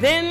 Then 0.00 0.29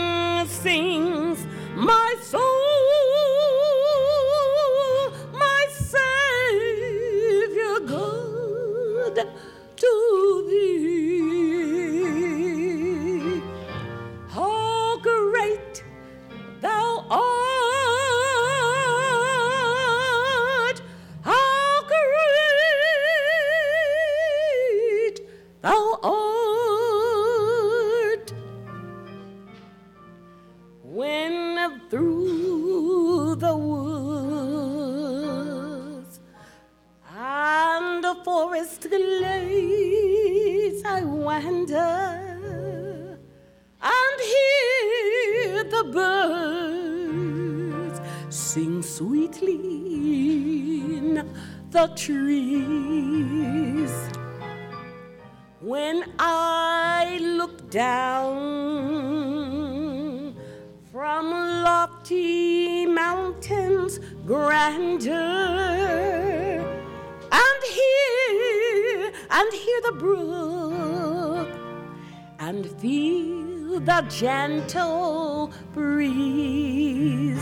gentle 74.10 75.52
breeze. 75.74 77.42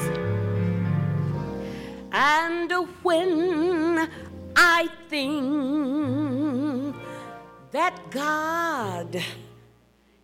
And 2.12 2.72
when 3.04 4.10
I 4.56 4.88
think 5.10 6.96
that 7.72 8.00
God, 8.12 9.22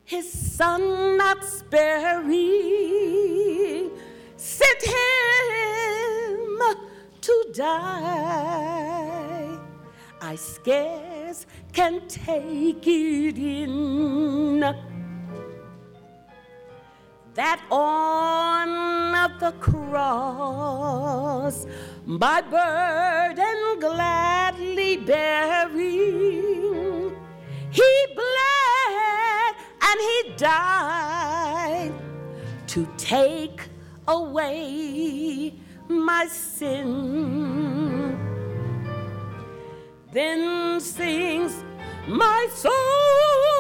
his 0.04 0.32
son 0.32 1.18
not 1.18 1.44
sparing, 1.44 2.32
sent 4.36 4.84
him 4.84 6.60
to 7.22 7.46
die, 7.54 9.58
I 10.22 10.36
scarce 10.36 11.48
can 11.72 12.08
take 12.08 12.88
it 12.88 13.38
in 13.38 14.93
that 17.36 17.62
on 17.72 18.94
the 19.40 19.52
cross 19.60 21.66
my 22.06 22.42
burden 22.42 23.80
gladly 23.80 24.98
bearing. 24.98 25.72
He 27.72 28.06
bled 28.16 29.56
and 29.82 30.00
he 30.10 30.34
died 30.38 31.94
to 32.68 32.88
take 32.98 33.62
away 34.08 35.54
my 35.88 36.28
sin. 36.28 38.18
Then 40.12 40.80
sings 40.80 41.64
my 42.08 42.48
soul, 42.54 43.53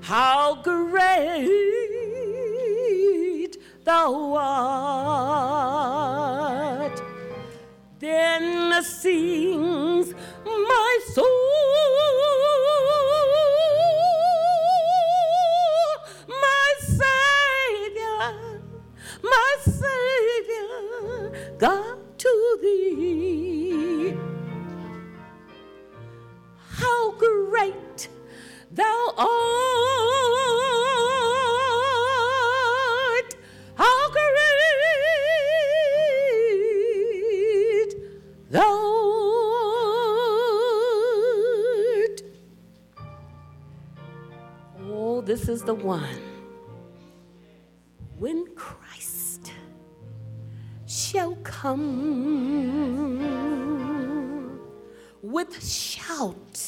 How 0.00 0.54
great 0.62 1.18
thou 3.84 4.34
art! 4.34 5.68
Then 7.98 8.82
sings 8.82 10.14
my 10.44 10.98
soul, 11.14 12.07
How 26.98 27.12
great 27.12 28.08
thou 28.72 29.14
art! 29.16 29.28
How 33.76 34.10
great 34.10 34.24
thou 38.50 38.60
art! 42.00 42.22
Oh, 44.90 45.20
this 45.24 45.48
is 45.48 45.62
the 45.62 45.74
one. 45.74 46.02
When 48.18 48.44
Christ 48.56 49.52
shall 50.86 51.36
come 51.44 52.58
with 55.22 55.64
shouts 55.64 56.67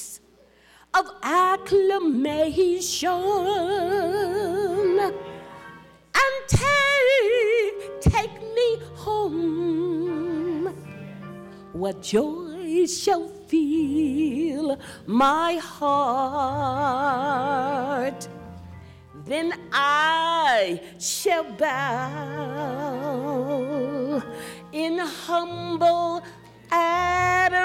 of 0.95 1.07
acclamation 1.23 3.13
and 5.01 6.49
take, 6.49 8.01
take 8.01 8.41
me 8.55 8.79
home. 8.95 10.67
What 11.73 12.03
joy 12.03 12.87
shall 12.87 13.29
feel 13.51 14.79
my 15.07 15.55
heart. 15.57 16.61
Then 19.27 19.53
I 19.73 20.81
shall 20.99 21.45
bow 21.45 22.41
in 24.73 24.99
humble 24.99 26.23
adoration. 26.71 27.61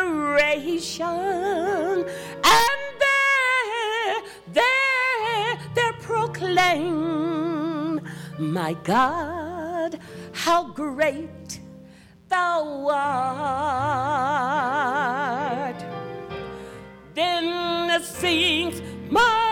Proclaim, 6.36 8.02
my 8.38 8.74
God, 8.84 10.00
how 10.34 10.68
great 10.68 11.62
thou 12.28 12.90
art. 12.90 13.96
Then 17.14 18.02
sings 18.02 18.82
my 19.10 19.45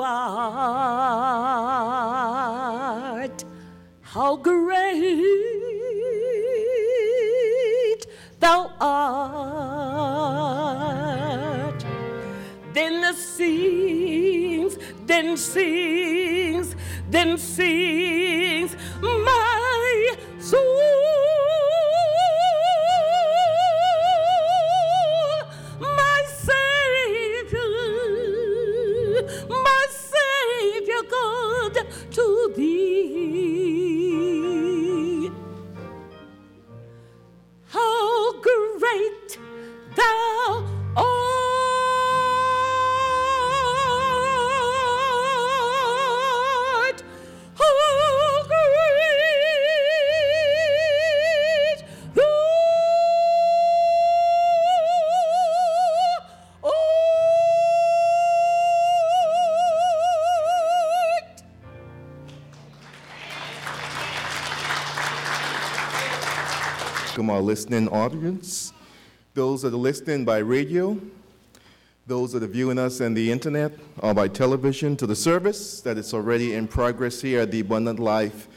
art! 0.00 0.96
How 4.02 4.36
great 4.36 4.56
thou 8.40 8.72
art! 8.80 9.76
Then 12.72 13.14
sings, 13.14 14.78
then 15.06 15.36
sings, 15.36 16.74
then 17.10 17.38
sings 17.38 18.76
my 19.02 20.14
soul, 20.38 21.15
Welcome 67.16 67.30
our 67.30 67.40
listening 67.40 67.88
audience, 67.88 68.74
those 69.32 69.62
that 69.62 69.72
are 69.72 69.78
listening 69.78 70.26
by 70.26 70.36
radio, 70.36 71.00
those 72.06 72.32
that 72.32 72.42
are 72.42 72.46
viewing 72.46 72.78
us 72.78 73.00
on 73.00 73.14
the 73.14 73.32
internet 73.32 73.72
or 74.00 74.12
by 74.12 74.28
television 74.28 74.98
to 74.98 75.06
the 75.06 75.16
service 75.16 75.80
that 75.80 75.96
is 75.96 76.12
already 76.12 76.52
in 76.52 76.68
progress 76.68 77.22
here 77.22 77.40
at 77.40 77.50
the 77.50 77.60
Abundant 77.60 77.98
Life 77.98 78.48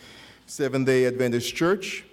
Seventh 0.46 0.88
day 0.88 1.06
Adventist 1.06 1.56
Church. 1.56 2.04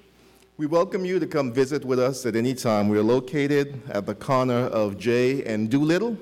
We 0.56 0.66
welcome 0.66 1.04
you 1.04 1.18
to 1.18 1.26
come 1.26 1.52
visit 1.52 1.84
with 1.84 1.98
us 1.98 2.24
at 2.26 2.36
any 2.36 2.54
time. 2.54 2.88
We 2.88 2.98
are 2.98 3.02
located 3.02 3.82
at 3.90 4.06
the 4.06 4.14
corner 4.14 4.66
of 4.66 4.98
J 4.98 5.42
and 5.46 5.68
Doolittle. 5.68 6.16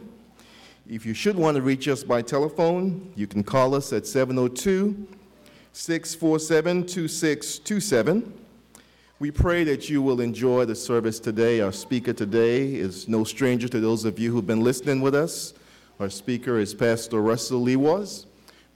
If 0.88 1.04
you 1.04 1.12
should 1.12 1.36
want 1.36 1.56
to 1.56 1.62
reach 1.62 1.86
us 1.86 2.02
by 2.02 2.22
telephone, 2.22 3.12
you 3.14 3.26
can 3.26 3.44
call 3.44 3.74
us 3.74 3.92
at 3.92 4.06
702 4.06 5.06
647 5.74 6.86
2627. 6.86 8.44
We 9.24 9.30
pray 9.30 9.64
that 9.64 9.88
you 9.88 10.02
will 10.02 10.20
enjoy 10.20 10.66
the 10.66 10.74
service 10.74 11.18
today. 11.18 11.62
Our 11.62 11.72
speaker 11.72 12.12
today 12.12 12.74
is 12.74 13.08
no 13.08 13.24
stranger 13.24 13.66
to 13.68 13.80
those 13.80 14.04
of 14.04 14.18
you 14.18 14.30
who've 14.30 14.46
been 14.46 14.60
listening 14.60 15.00
with 15.00 15.14
us. 15.14 15.54
Our 15.98 16.10
speaker 16.10 16.58
is 16.58 16.74
Pastor 16.74 17.22
Russell 17.22 17.64
Lewas. 17.64 18.26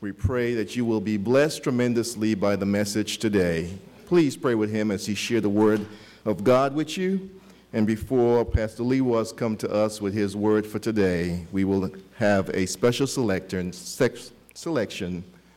We 0.00 0.10
pray 0.10 0.54
that 0.54 0.74
you 0.74 0.86
will 0.86 1.02
be 1.02 1.18
blessed 1.18 1.64
tremendously 1.64 2.34
by 2.34 2.56
the 2.56 2.64
message 2.64 3.18
today. 3.18 3.76
Please 4.06 4.38
pray 4.38 4.54
with 4.54 4.70
him 4.70 4.90
as 4.90 5.04
he 5.04 5.14
shares 5.14 5.42
the 5.42 5.50
word 5.50 5.84
of 6.24 6.44
God 6.44 6.74
with 6.74 6.96
you. 6.96 7.28
And 7.74 7.86
before 7.86 8.42
Pastor 8.46 8.84
Lewas 8.84 9.36
come 9.36 9.54
to 9.58 9.70
us 9.70 10.00
with 10.00 10.14
his 10.14 10.34
word 10.34 10.66
for 10.66 10.78
today, 10.78 11.44
we 11.52 11.64
will 11.64 11.90
have 12.16 12.48
a 12.54 12.64
special 12.64 13.06
selection 13.06 13.74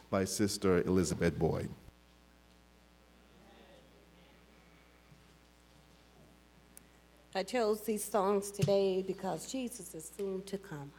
by 0.09 0.25
Sister 0.25 0.81
Elizabeth 0.81 1.39
Boyd. 1.39 1.69
I 7.33 7.43
chose 7.43 7.81
these 7.81 8.03
songs 8.03 8.51
today 8.51 9.01
because 9.01 9.49
Jesus 9.49 9.95
is 9.95 10.11
soon 10.17 10.41
to 10.43 10.57
come. 10.57 10.91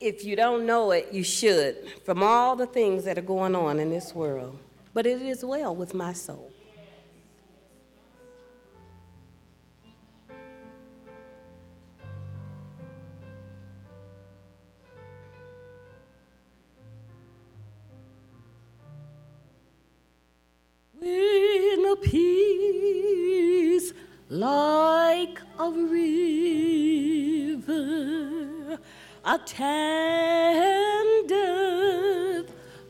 If 0.00 0.24
you 0.24 0.34
don't 0.34 0.66
know 0.66 0.90
it, 0.90 1.08
you 1.12 1.22
should, 1.22 1.76
from 2.04 2.22
all 2.22 2.56
the 2.56 2.66
things 2.66 3.04
that 3.04 3.18
are 3.18 3.22
going 3.22 3.54
on 3.54 3.78
in 3.78 3.90
this 3.90 4.14
world. 4.14 4.58
But 4.94 5.06
it 5.06 5.22
is 5.22 5.44
well 5.44 5.76
with 5.76 5.94
my 5.94 6.12
soul. 6.12 6.50
When 21.08 21.80
a 21.86 21.96
peace 21.96 23.88
like 24.28 25.40
a 25.58 25.70
river 25.70 26.18
attendeth 29.24 29.48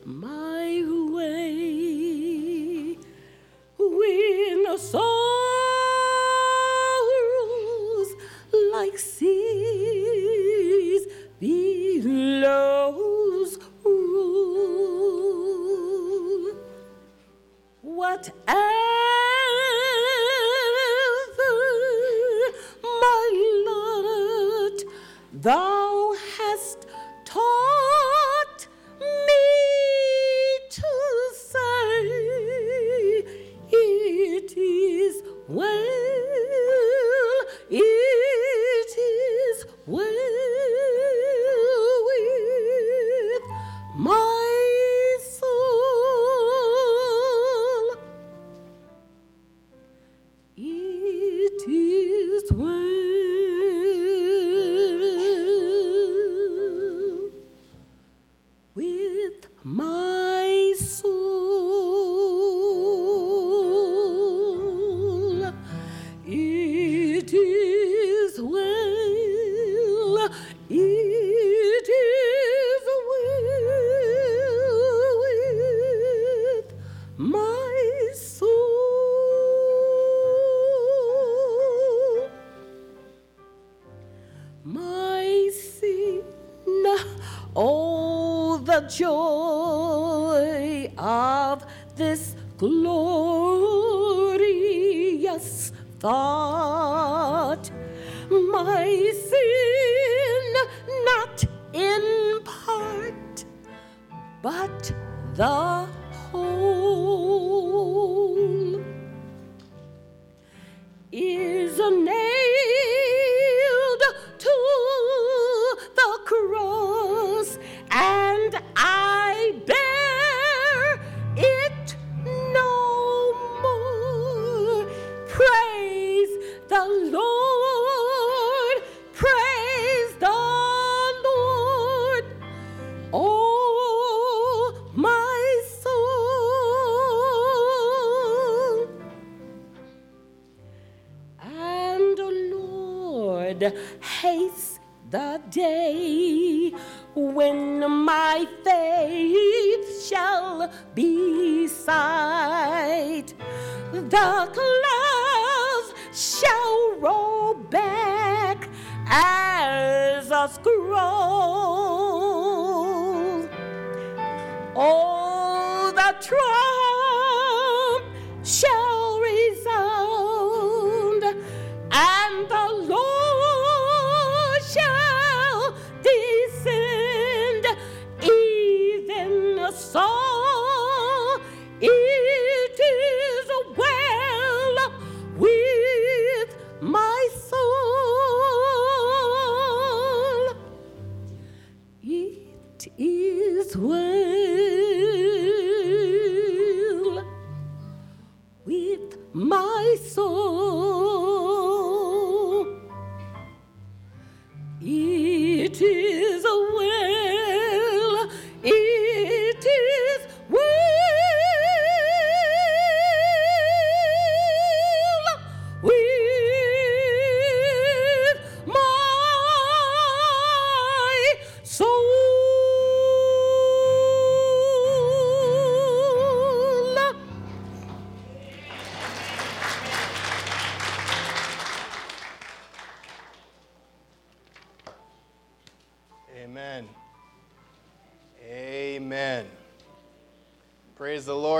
my 0.05 0.85
way, 1.13 2.99
when 3.79 4.67
a 4.67 4.79
sorrows 4.79 5.18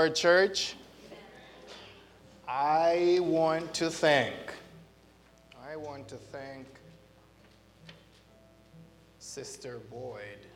Church. 0.09 0.75
I 2.47 3.19
want 3.21 3.73
to 3.75 3.89
thank, 3.89 4.35
I 5.69 5.75
want 5.75 6.07
to 6.07 6.15
thank 6.15 6.65
Sister 9.19 9.79
Boyd 9.91 10.47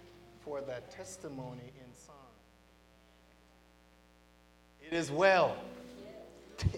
for 0.41 0.61
that 0.61 0.89
testimony 0.89 1.71
in 1.75 1.95
song. 1.95 2.15
It 4.81 4.93
is 4.93 5.11
well. 5.11 5.55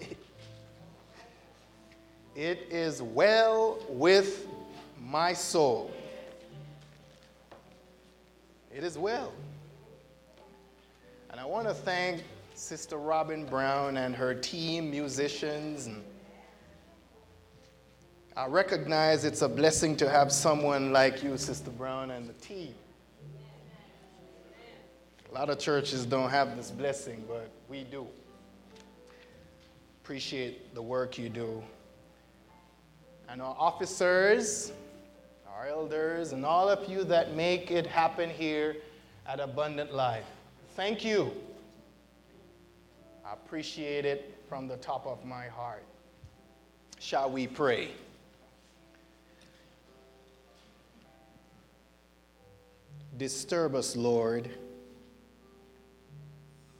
it 2.36 2.66
is 2.70 3.00
well 3.00 3.78
with 3.88 4.46
my 5.00 5.32
soul. 5.32 5.90
It 8.74 8.84
is 8.84 8.98
well. 8.98 9.32
And 11.30 11.40
I 11.40 11.46
want 11.46 11.66
to 11.68 11.74
thank 11.74 12.22
Sister 12.66 12.96
Robin 12.96 13.44
Brown 13.46 13.96
and 13.96 14.12
her 14.16 14.34
team, 14.34 14.90
musicians. 14.90 15.88
I 18.36 18.48
recognize 18.48 19.24
it's 19.24 19.42
a 19.42 19.48
blessing 19.48 19.96
to 19.98 20.10
have 20.10 20.32
someone 20.32 20.92
like 20.92 21.22
you, 21.22 21.38
Sister 21.38 21.70
Brown, 21.70 22.10
and 22.10 22.28
the 22.28 22.32
team. 22.32 22.74
A 25.30 25.32
lot 25.32 25.48
of 25.48 25.60
churches 25.60 26.04
don't 26.04 26.28
have 26.28 26.56
this 26.56 26.72
blessing, 26.72 27.24
but 27.28 27.48
we 27.68 27.84
do. 27.84 28.04
Appreciate 30.02 30.74
the 30.74 30.82
work 30.82 31.18
you 31.18 31.28
do. 31.28 31.62
And 33.28 33.40
our 33.40 33.54
officers, 33.56 34.72
our 35.56 35.68
elders, 35.68 36.32
and 36.32 36.44
all 36.44 36.68
of 36.68 36.90
you 36.90 37.04
that 37.04 37.36
make 37.36 37.70
it 37.70 37.86
happen 37.86 38.28
here 38.28 38.78
at 39.24 39.38
Abundant 39.38 39.94
Life. 39.94 40.26
Thank 40.74 41.04
you. 41.04 41.30
I 43.28 43.32
appreciate 43.32 44.04
it 44.04 44.38
from 44.48 44.68
the 44.68 44.76
top 44.76 45.04
of 45.04 45.24
my 45.24 45.48
heart. 45.48 45.82
Shall 47.00 47.28
we 47.28 47.48
pray? 47.48 47.90
Disturb 53.16 53.74
us, 53.74 53.96
Lord, 53.96 54.48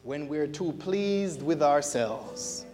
when 0.04 0.28
we're 0.28 0.46
too 0.46 0.72
pleased 0.78 1.42
with 1.42 1.62
ourselves, 1.62 2.64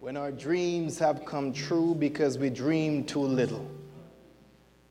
when 0.00 0.16
our 0.16 0.32
dreams 0.32 0.98
have 0.98 1.24
come 1.24 1.52
true 1.52 1.94
because 1.94 2.36
we 2.36 2.50
dreamed 2.50 3.06
too 3.06 3.20
little, 3.20 3.70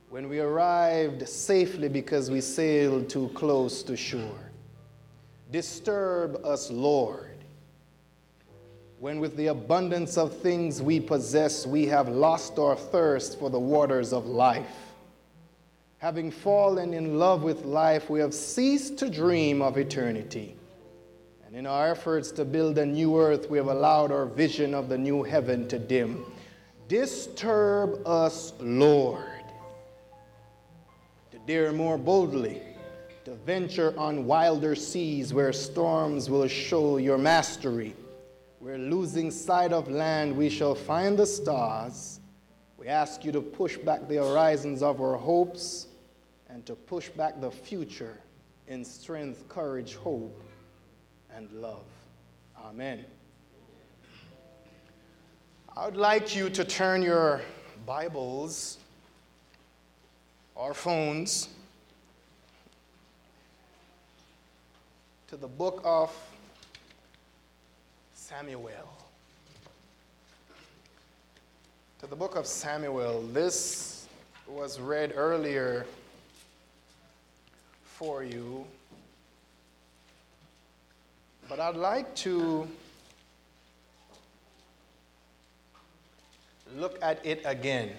when 0.09 0.29
we 0.29 0.39
arrived 0.39 1.27
safely 1.27 1.89
because 1.89 2.31
we 2.31 2.39
sailed 2.39 3.09
too 3.09 3.29
close 3.33 3.83
to 3.83 3.97
shore. 3.97 4.46
Disturb 5.51 6.45
us, 6.45 6.69
Lord, 6.69 7.37
when 8.99 9.19
with 9.19 9.37
the 9.37 9.47
abundance 9.47 10.17
of 10.17 10.35
things 10.37 10.81
we 10.81 10.99
possess, 10.99 11.65
we 11.65 11.85
have 11.85 12.09
lost 12.09 12.59
our 12.59 12.75
thirst 12.75 13.39
for 13.39 13.49
the 13.49 13.59
waters 13.59 14.11
of 14.11 14.25
life. 14.25 14.93
Having 15.99 16.31
fallen 16.31 16.93
in 16.93 17.17
love 17.17 17.43
with 17.43 17.63
life, 17.63 18.09
we 18.09 18.19
have 18.19 18.33
ceased 18.33 18.97
to 18.99 19.09
dream 19.09 19.61
of 19.61 19.77
eternity. 19.77 20.55
And 21.45 21.55
in 21.55 21.65
our 21.65 21.91
efforts 21.91 22.31
to 22.33 22.45
build 22.45 22.77
a 22.77 22.85
new 22.85 23.17
earth, 23.17 23.49
we 23.49 23.57
have 23.57 23.67
allowed 23.67 24.11
our 24.11 24.25
vision 24.25 24.73
of 24.73 24.89
the 24.89 24.97
new 24.97 25.23
heaven 25.23 25.67
to 25.69 25.79
dim. 25.79 26.25
Disturb 26.87 28.05
us, 28.05 28.53
Lord, 28.59 29.23
to 31.31 31.39
dare 31.47 31.71
more 31.71 31.97
boldly, 31.97 32.61
to 33.27 33.35
venture 33.35 33.93
on 33.97 34.25
wilder 34.25 34.73
seas 34.73 35.33
where 35.33 35.51
storms 35.51 36.29
will 36.29 36.47
show 36.47 36.95
your 36.95 37.17
mastery. 37.17 37.93
Where 38.59 38.77
losing 38.77 39.31
sight 39.31 39.73
of 39.73 39.89
land, 39.89 40.33
we 40.33 40.47
shall 40.47 40.73
find 40.73 41.19
the 41.19 41.25
stars. 41.25 42.21
We 42.77 42.87
ask 42.87 43.25
you 43.25 43.33
to 43.33 43.41
push 43.41 43.75
back 43.75 44.07
the 44.07 44.15
horizons 44.15 44.81
of 44.81 45.01
our 45.01 45.17
hopes 45.17 45.87
and 46.47 46.65
to 46.67 46.73
push 46.75 47.09
back 47.09 47.41
the 47.41 47.51
future 47.51 48.17
in 48.69 48.85
strength, 48.85 49.49
courage, 49.49 49.95
hope, 49.95 50.41
and 51.35 51.51
love. 51.51 51.83
Amen. 52.63 53.03
I 55.75 55.85
would 55.85 55.97
like 55.97 56.33
you 56.33 56.49
to 56.51 56.63
turn 56.63 57.01
your 57.01 57.41
Bibles 57.85 58.77
or 60.55 60.73
phones 60.73 61.49
to 65.27 65.35
the 65.35 65.47
book 65.47 65.81
of 65.83 66.09
Samuel. 68.13 68.71
To 71.99 72.07
the 72.07 72.15
book 72.15 72.37
of 72.37 72.47
Samuel. 72.47 73.21
This 73.33 74.07
was 74.47 74.79
read 74.79 75.11
earlier 75.15 75.85
for 77.83 78.23
you. 78.23 78.65
But 81.49 81.59
I'd 81.59 81.75
like 81.75 82.15
to 82.17 82.65
look 86.77 86.97
at 87.01 87.25
it 87.25 87.41
again. 87.43 87.89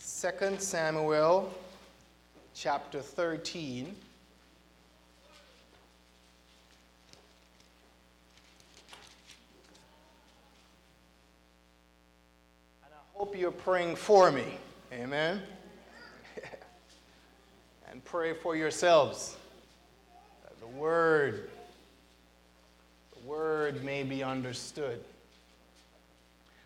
2 0.00 0.56
Samuel 0.58 1.54
chapter 2.58 3.02
13. 3.02 3.84
And 3.84 3.94
I 12.82 12.96
hope 13.12 13.36
you're 13.36 13.50
praying 13.50 13.96
for 13.96 14.32
me. 14.32 14.56
Amen. 14.90 15.42
and 17.92 18.02
pray 18.06 18.32
for 18.32 18.56
yourselves 18.56 19.36
that 20.44 20.58
the 20.58 20.78
word 20.78 21.50
the 23.14 23.28
word 23.28 23.84
may 23.84 24.02
be 24.02 24.22
understood. 24.22 25.04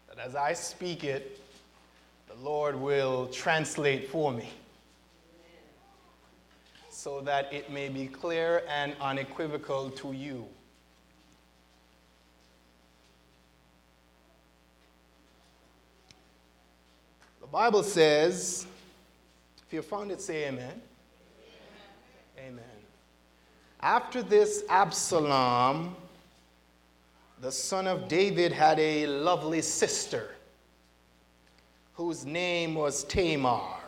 That 0.08 0.24
as 0.24 0.36
I 0.36 0.52
speak 0.52 1.02
it, 1.02 1.40
the 2.28 2.36
Lord 2.44 2.76
will 2.76 3.26
translate 3.26 4.08
for 4.08 4.30
me 4.30 4.50
so 7.02 7.22
that 7.22 7.50
it 7.50 7.72
may 7.72 7.88
be 7.88 8.06
clear 8.06 8.62
and 8.68 8.94
unequivocal 9.00 9.88
to 9.88 10.12
you. 10.12 10.44
The 17.40 17.46
Bible 17.46 17.82
says, 17.82 18.66
if 19.66 19.72
you 19.72 19.80
found 19.80 20.10
it, 20.10 20.20
say 20.20 20.46
amen. 20.46 20.78
Amen. 22.36 22.48
amen. 22.48 22.64
After 23.80 24.22
this, 24.22 24.64
Absalom, 24.68 25.96
the 27.40 27.50
son 27.50 27.86
of 27.86 28.08
David, 28.08 28.52
had 28.52 28.78
a 28.78 29.06
lovely 29.06 29.62
sister 29.62 30.34
whose 31.94 32.26
name 32.26 32.74
was 32.74 33.04
Tamar. 33.04 33.79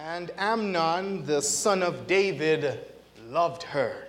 And 0.00 0.30
Amnon, 0.38 1.26
the 1.26 1.42
son 1.42 1.82
of 1.82 2.06
David, 2.06 2.80
loved 3.28 3.62
her. 3.62 4.08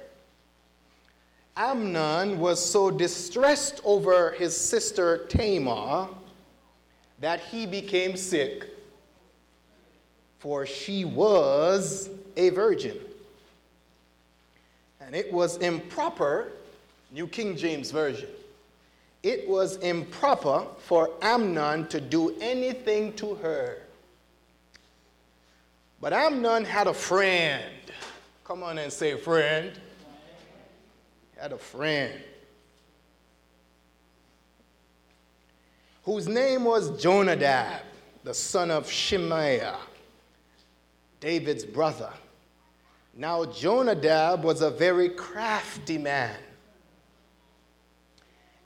Amnon 1.58 2.40
was 2.40 2.64
so 2.64 2.90
distressed 2.90 3.82
over 3.84 4.32
his 4.32 4.56
sister 4.56 5.26
Tamar 5.28 6.08
that 7.20 7.42
he 7.42 7.66
became 7.66 8.16
sick, 8.16 8.70
for 10.40 10.66
she 10.66 11.06
was 11.06 12.10
a 12.38 12.50
virgin. 12.50 12.98
And 15.02 15.14
it 15.14 15.32
was 15.32 15.58
improper, 15.58 16.54
New 17.12 17.28
King 17.28 17.58
James 17.58 17.92
Version, 17.92 18.30
it 19.22 19.48
was 19.48 19.78
improper 19.78 20.66
for 20.80 21.12
Amnon 21.22 21.88
to 21.90 22.02
do 22.02 22.36
anything 22.40 23.14
to 23.14 23.36
her. 23.36 23.83
But 26.04 26.12
Amnon 26.12 26.66
had 26.66 26.88
a 26.88 26.94
friend. 26.94 27.64
Come 28.44 28.62
on 28.62 28.78
and 28.78 28.92
say, 28.92 29.16
friend. 29.16 29.72
He 31.34 31.40
had 31.40 31.54
a 31.54 31.58
friend 31.58 32.22
whose 36.04 36.28
name 36.28 36.66
was 36.66 37.02
Jonadab, 37.02 37.84
the 38.26 38.34
son 38.34 38.70
of 38.70 38.86
Shimeah, 38.86 39.78
David's 41.22 41.64
brother. 41.64 42.12
Now, 43.16 43.46
Jonadab 43.46 44.44
was 44.44 44.62
a 44.62 44.72
very 44.72 45.08
crafty 45.08 45.98
man. 45.98 46.36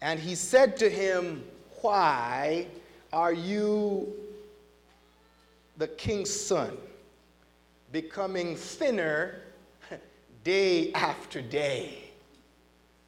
And 0.02 0.20
he 0.20 0.34
said 0.34 0.76
to 0.78 0.90
him, 0.90 1.44
Why 1.82 2.66
are 3.14 3.34
you 3.34 4.12
the 5.78 5.88
king's 5.88 6.32
son, 6.32 6.76
becoming 7.92 8.56
thinner 8.56 9.42
day 10.44 10.92
after 10.94 11.42
day? 11.42 12.04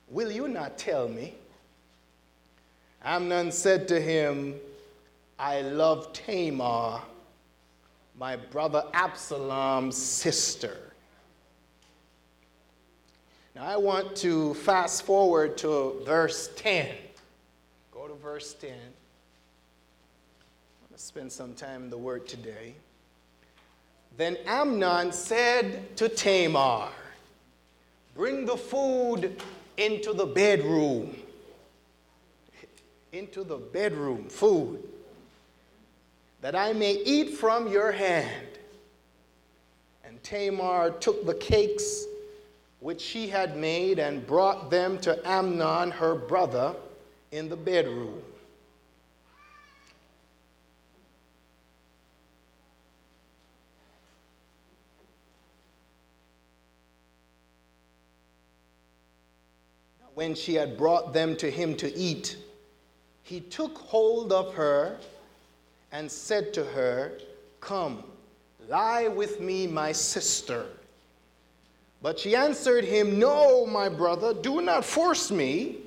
Will 0.10 0.32
you 0.32 0.48
not 0.48 0.78
tell 0.78 1.08
me? 1.08 1.36
Amnon 3.04 3.52
said 3.52 3.88
to 3.89 4.00
him, 4.00 4.56
I 5.38 5.62
love 5.62 6.12
Tamar, 6.12 7.02
my 8.18 8.36
brother 8.36 8.84
Absalom's 8.94 9.96
sister. 9.96 10.78
Now 13.56 13.63
I 13.63 13.78
want 13.78 14.15
to 14.18 14.54
fast 14.56 15.04
forward 15.04 15.58
to 15.60 16.02
verse 16.06 16.50
10. 16.56 16.94
Go 17.92 18.08
to 18.08 18.15
verse 18.15 18.54
10. 18.54 18.72
I'm 18.72 18.78
going 18.78 18.94
to 20.94 20.98
spend 20.98 21.32
some 21.32 21.54
time 21.54 21.84
in 21.84 21.89
the 21.89 21.98
word 21.98 22.28
today. 22.28 22.76
Then 24.17 24.38
Amnon 24.45 25.12
said 25.12 25.95
to 25.98 26.10
Tamar, 26.10 26.89
Bring 28.15 28.45
the 28.45 28.58
food 28.58 29.41
into 29.78 30.13
the 30.13 30.26
bedroom. 30.26 31.15
Into 33.13 33.43
the 33.43 33.58
bedroom, 33.58 34.26
food, 34.28 34.84
that 36.41 36.56
I 36.56 36.74
may 36.74 36.93
eat 36.93 37.32
from 37.32 37.72
your 37.72 37.91
hand. 37.91 38.48
And 40.04 40.22
Tamar 40.22 40.91
took 41.00 41.26
the 41.26 41.34
cakes 41.34 42.06
which 42.80 43.02
she 43.02 43.28
had 43.28 43.58
made 43.58 44.00
and 44.00 44.26
brought 44.26 44.69
them 44.69 44.98
to 45.00 45.19
Amnon, 45.28 45.91
her 45.91 46.15
brother, 46.15 46.76
in 47.32 47.50
the 47.50 47.58
bedroom. 47.58 48.22
When 60.19 60.36
she 60.36 60.55
had 60.55 60.77
brought 60.77 61.13
them 61.13 61.38
to 61.38 61.49
him 61.49 61.77
to 61.77 61.95
eat, 61.95 62.36
he 63.23 63.39
took 63.39 63.77
hold 63.77 64.34
of 64.34 64.53
her 64.53 64.97
and 65.93 66.12
said 66.12 66.53
to 66.55 66.65
her, 66.65 67.13
Come, 67.62 68.03
lie 68.67 69.08
with 69.08 69.39
me, 69.39 69.65
my 69.65 69.93
sister. 69.93 70.65
But 72.01 72.19
she 72.19 72.36
answered 72.36 72.84
him, 72.84 73.17
No, 73.17 73.65
my 73.65 73.88
brother, 73.88 74.34
do 74.34 74.60
not 74.60 74.84
force 74.84 75.32
me, 75.32 75.77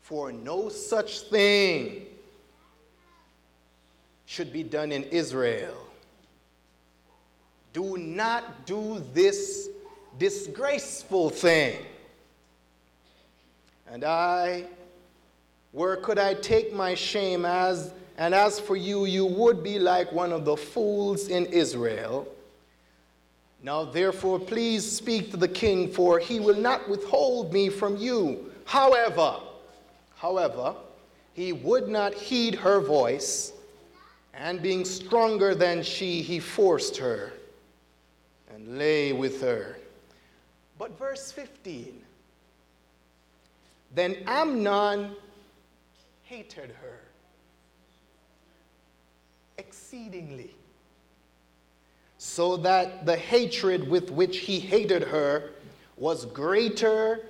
for 0.00 0.32
no 0.32 0.68
such 0.68 1.20
thing 1.20 2.06
should 4.26 4.52
be 4.52 4.64
done 4.64 4.90
in 4.90 5.04
Israel. 5.04 5.86
Do 7.72 7.96
not 7.96 8.66
do 8.66 9.00
this 9.14 9.68
disgraceful 10.18 11.30
thing. 11.30 11.76
And 13.90 14.04
I, 14.04 14.64
where 15.72 15.96
could 15.96 16.18
I 16.18 16.34
take 16.34 16.72
my 16.72 16.94
shame 16.94 17.44
as, 17.44 17.92
and 18.18 18.34
as 18.34 18.58
for 18.58 18.76
you, 18.76 19.04
you 19.04 19.26
would 19.26 19.62
be 19.62 19.78
like 19.78 20.12
one 20.12 20.32
of 20.32 20.44
the 20.44 20.56
fools 20.56 21.28
in 21.28 21.46
Israel 21.46 22.28
now, 23.64 23.84
therefore, 23.84 24.40
please 24.40 24.90
speak 24.90 25.30
to 25.30 25.36
the 25.36 25.46
king, 25.46 25.88
for 25.88 26.18
he 26.18 26.40
will 26.40 26.56
not 26.56 26.88
withhold 26.88 27.52
me 27.52 27.68
from 27.68 27.96
you. 27.96 28.50
However, 28.64 29.36
however, 30.16 30.74
he 31.32 31.52
would 31.52 31.88
not 31.88 32.12
heed 32.12 32.56
her 32.56 32.80
voice, 32.80 33.52
and 34.34 34.60
being 34.60 34.84
stronger 34.84 35.54
than 35.54 35.82
she, 35.84 36.22
he 36.22 36.40
forced 36.40 36.96
her 36.96 37.32
and 38.52 38.78
lay 38.78 39.12
with 39.12 39.40
her. 39.40 39.76
But 40.76 40.98
verse 40.98 41.30
15 41.30 42.02
then 43.94 44.16
Amnon 44.26 45.16
hated 46.22 46.74
her 46.80 46.98
exceedingly, 49.58 50.54
so 52.16 52.56
that 52.58 53.04
the 53.04 53.16
hatred 53.16 53.88
with 53.88 54.10
which 54.10 54.38
he 54.38 54.58
hated 54.58 55.02
her 55.02 55.50
was 55.98 56.24
greater 56.26 57.20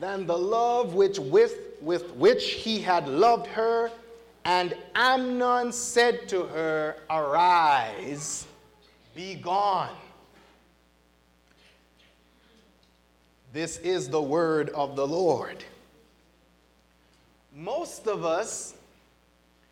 than 0.00 0.26
the 0.26 0.36
love 0.36 0.94
which 0.94 1.18
with, 1.18 1.56
with 1.80 2.12
which 2.16 2.52
he 2.52 2.80
had 2.80 3.08
loved 3.08 3.46
her. 3.46 3.90
And 4.44 4.76
Amnon 4.94 5.72
said 5.72 6.28
to 6.28 6.42
her, 6.42 6.96
Arise, 7.08 8.46
be 9.14 9.36
gone. 9.36 9.96
This 13.54 13.78
is 13.78 14.10
the 14.10 14.20
word 14.20 14.68
of 14.70 14.96
the 14.96 15.06
Lord. 15.06 15.64
Most 17.54 18.08
of 18.08 18.24
us, 18.24 18.74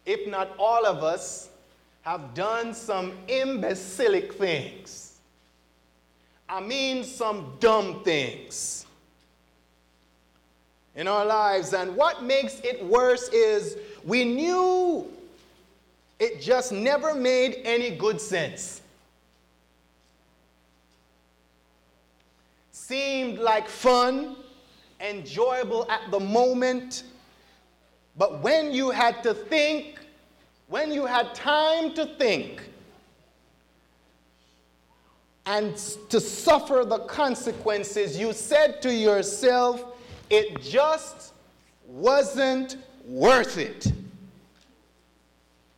if 0.07 0.29
not 0.29 0.55
all 0.59 0.87
of 0.87 1.03
us, 1.03 1.49
have 2.03 2.35
done 2.35 2.75
some 2.75 3.13
imbecilic 3.29 4.35
things. 4.35 5.19
I 6.49 6.61
mean, 6.61 7.03
some 7.03 7.57
dumb 7.61 8.03
things 8.05 8.87
in 10.95 11.09
our 11.09 11.25
lives. 11.25 11.73
And 11.73 11.97
what 11.97 12.23
makes 12.23 12.61
it 12.61 12.85
worse 12.85 13.29
is 13.31 13.77
we 14.05 14.25
knew 14.25 15.11
it 16.21 16.41
just 16.41 16.73
never 16.73 17.15
made 17.15 17.63
any 17.65 17.91
good 17.91 18.21
sense. 18.21 18.81
Seemed 22.71 23.39
like 23.39 23.69
fun, 23.69 24.37
enjoyable 25.01 25.91
at 25.91 26.11
the 26.11 26.21
moment, 26.21 27.05
but 28.17 28.43
when 28.43 28.73
you 28.73 28.91
had 28.91 29.23
to 29.23 29.35
think, 29.35 29.99
when 30.69 30.93
you 30.93 31.07
had 31.07 31.35
time 31.35 31.95
to 31.95 32.07
think, 32.07 32.63
and 35.47 35.77
to 36.09 36.21
suffer 36.21 36.85
the 36.87 37.01
consequences, 37.01 38.19
you 38.19 38.33
said 38.33 38.81
to 38.83 38.95
yourself, 38.95 39.85
it 40.31 40.63
just 40.63 41.33
wasn't 41.87 42.77
worth 43.07 43.59
it. 43.59 43.93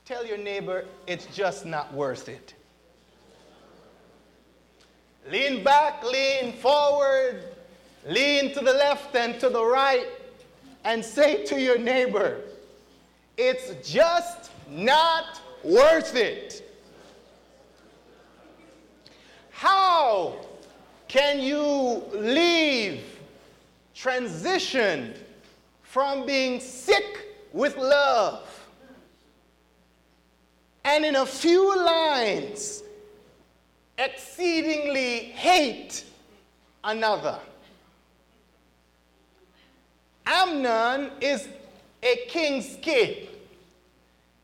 Tell 0.04 0.26
your 0.26 0.36
neighbor, 0.36 0.84
it's 1.06 1.26
just 1.34 1.64
not 1.64 1.92
worth 1.94 2.28
it. 2.28 2.54
Lean 5.30 5.64
back, 5.64 6.04
lean 6.04 6.52
forward, 6.52 7.42
lean 8.06 8.52
to 8.52 8.60
the 8.60 8.74
left 8.74 9.16
and 9.16 9.40
to 9.40 9.48
the 9.48 9.64
right, 9.64 10.06
and 10.84 11.04
say 11.04 11.44
to 11.46 11.60
your 11.60 11.78
neighbor, 11.78 12.40
it's 13.36 13.88
just 13.88 14.50
not 14.68 15.40
worth 15.62 16.14
it. 16.14 16.70
How 19.50 20.36
can 21.08 21.40
you 21.40 22.02
leave, 22.12 23.02
transition 23.94 25.14
from 25.82 26.26
being 26.26 26.60
sick 26.60 27.38
with 27.52 27.76
love? 27.76 28.48
And 30.84 31.04
in 31.04 31.16
a 31.16 31.24
few 31.24 31.76
lines, 31.82 32.82
exceedingly 33.96 35.20
hate 35.30 36.04
another. 36.82 37.38
Amnon 40.26 41.10
is 41.20 41.48
a 42.02 42.26
king's 42.28 42.76
kid. 42.80 43.28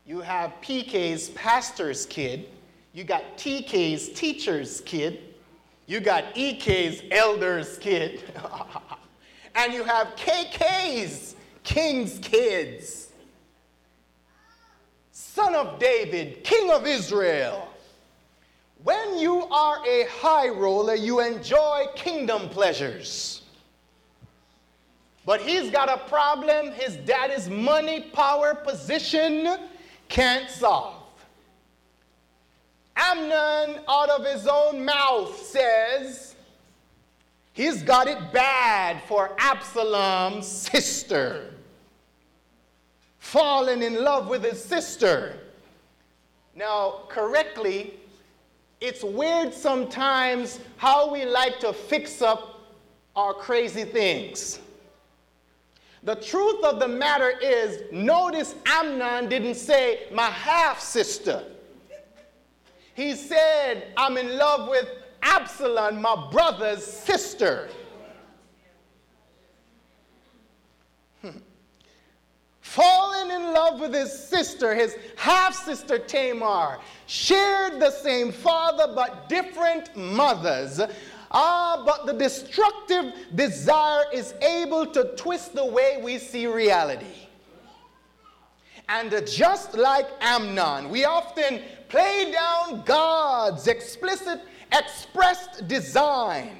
You 0.05 0.21
have 0.21 0.53
PK's 0.61 1.29
pastor's 1.29 2.05
kid. 2.05 2.47
You 2.93 3.03
got 3.03 3.37
TK's 3.37 4.09
teacher's 4.09 4.81
kid. 4.81 5.19
You 5.87 5.99
got 5.99 6.25
EK's 6.35 7.03
elder's 7.11 7.77
kid. 7.77 8.23
and 9.55 9.73
you 9.73 9.83
have 9.83 10.15
KK's 10.15 11.35
king's 11.63 12.19
kids. 12.19 13.09
Son 15.11 15.55
of 15.55 15.79
David, 15.79 16.43
king 16.43 16.71
of 16.71 16.85
Israel. 16.85 17.67
When 18.83 19.19
you 19.19 19.43
are 19.43 19.85
a 19.87 20.05
high 20.09 20.49
roller, 20.49 20.95
you 20.95 21.19
enjoy 21.19 21.85
kingdom 21.95 22.49
pleasures. 22.49 23.40
But 25.25 25.41
he's 25.41 25.69
got 25.69 25.89
a 25.89 25.97
problem 26.09 26.71
his 26.71 26.95
daddy's 26.97 27.49
money, 27.49 28.01
power, 28.13 28.55
position 28.55 29.47
can't 30.09 30.49
solve. 30.49 30.95
Amnon, 32.95 33.81
out 33.87 34.09
of 34.09 34.25
his 34.25 34.47
own 34.47 34.83
mouth, 34.83 35.35
says 35.37 36.35
he's 37.53 37.81
got 37.83 38.07
it 38.07 38.33
bad 38.33 39.01
for 39.07 39.35
Absalom's 39.37 40.47
sister. 40.47 41.53
Fallen 43.19 43.81
in 43.81 44.03
love 44.03 44.27
with 44.27 44.43
his 44.43 44.63
sister. 44.63 45.35
Now, 46.55 47.01
correctly, 47.07 47.93
it's 48.81 49.03
weird 49.03 49.53
sometimes 49.53 50.59
how 50.77 51.11
we 51.11 51.25
like 51.25 51.59
to 51.59 51.71
fix 51.71 52.21
up 52.21 52.59
our 53.15 53.33
crazy 53.33 53.83
things. 53.83 54.59
The 56.03 56.15
truth 56.15 56.63
of 56.63 56.79
the 56.79 56.87
matter 56.87 57.29
is, 57.29 57.83
notice 57.91 58.55
Amnon 58.65 59.29
didn't 59.29 59.55
say, 59.55 60.07
my 60.11 60.29
half 60.29 60.79
sister. 60.79 61.43
He 62.95 63.13
said, 63.13 63.93
I'm 63.95 64.17
in 64.17 64.37
love 64.37 64.67
with 64.67 64.89
Absalom, 65.21 66.01
my 66.01 66.27
brother's 66.31 66.83
sister. 66.83 67.69
Hmm. 71.21 71.37
fallen 72.61 73.29
in 73.29 73.53
love 73.53 73.79
with 73.79 73.93
his 73.93 74.11
sister, 74.11 74.73
his 74.73 74.97
half 75.15 75.53
sister 75.53 75.99
Tamar, 75.99 76.79
shared 77.05 77.79
the 77.79 77.91
same 77.91 78.31
father 78.31 78.91
but 78.95 79.29
different 79.29 79.95
mothers. 79.95 80.81
Ah, 81.31 81.81
but 81.85 82.05
the 82.05 82.13
destructive 82.13 83.13
desire 83.35 84.03
is 84.13 84.33
able 84.41 84.85
to 84.87 85.15
twist 85.15 85.55
the 85.55 85.65
way 85.65 85.99
we 86.01 86.17
see 86.17 86.45
reality. 86.45 87.05
And 88.89 89.11
just 89.25 89.75
like 89.75 90.07
Amnon, 90.19 90.89
we 90.89 91.05
often 91.05 91.61
play 91.87 92.33
down 92.33 92.83
God's 92.83 93.67
explicit, 93.67 94.41
expressed 94.73 95.67
design. 95.67 96.57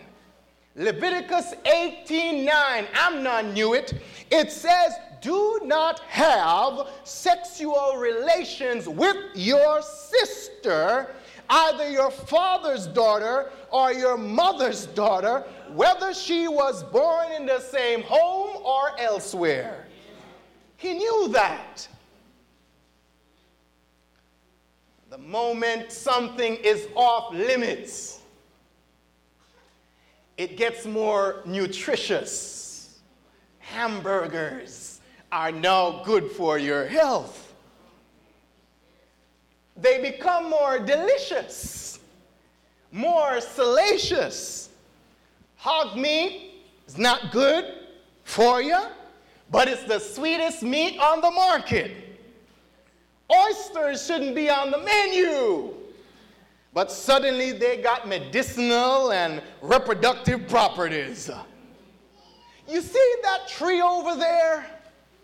Leviticus 0.77 1.53
18:9, 1.65 2.87
Amnon 2.93 3.53
knew 3.53 3.73
it. 3.73 3.93
It 4.31 4.49
says, 4.51 4.93
do 5.21 5.59
not 5.63 5.99
have 6.01 6.87
sexual 7.03 7.97
relations 7.97 8.87
with 8.87 9.17
your 9.35 9.81
sister, 9.81 11.13
either 11.51 11.89
your 11.89 12.09
father's 12.09 12.87
daughter 12.87 13.51
or 13.69 13.91
your 13.91 14.17
mother's 14.17 14.85
daughter, 14.87 15.43
whether 15.73 16.13
she 16.13 16.47
was 16.47 16.83
born 16.85 17.31
in 17.33 17.45
the 17.45 17.59
same 17.59 18.01
home 18.03 18.57
or 18.63 18.97
elsewhere. 18.97 19.85
He 20.77 20.93
knew 20.93 21.27
that. 21.33 21.87
The 25.09 25.17
moment 25.17 25.91
something 25.91 26.55
is 26.55 26.87
off 26.95 27.33
limits, 27.33 28.21
it 30.37 30.55
gets 30.55 30.85
more 30.85 31.41
nutritious. 31.45 32.99
Hamburgers, 33.59 34.99
are 35.31 35.51
now 35.51 36.01
good 36.03 36.31
for 36.31 36.57
your 36.57 36.85
health. 36.85 37.40
They 39.81 39.99
become 39.99 40.49
more 40.49 40.77
delicious, 40.77 41.99
more 42.91 43.41
salacious. 43.41 44.69
Hog 45.55 45.97
meat 45.97 46.63
is 46.87 46.97
not 46.97 47.31
good 47.31 47.65
for 48.23 48.61
you, 48.61 48.79
but 49.49 49.67
it's 49.67 49.83
the 49.83 49.99
sweetest 49.99 50.61
meat 50.61 50.99
on 50.99 51.21
the 51.21 51.31
market. 51.31 51.91
Oysters 53.31 54.05
shouldn't 54.05 54.35
be 54.35 54.49
on 54.49 54.71
the 54.71 54.77
menu, 54.77 55.73
but 56.73 56.91
suddenly 56.91 57.51
they 57.51 57.77
got 57.77 58.07
medicinal 58.07 59.11
and 59.11 59.41
reproductive 59.61 60.47
properties. 60.47 61.29
You 62.67 62.81
see 62.81 63.15
that 63.23 63.47
tree 63.47 63.81
over 63.81 64.15
there? 64.15 64.65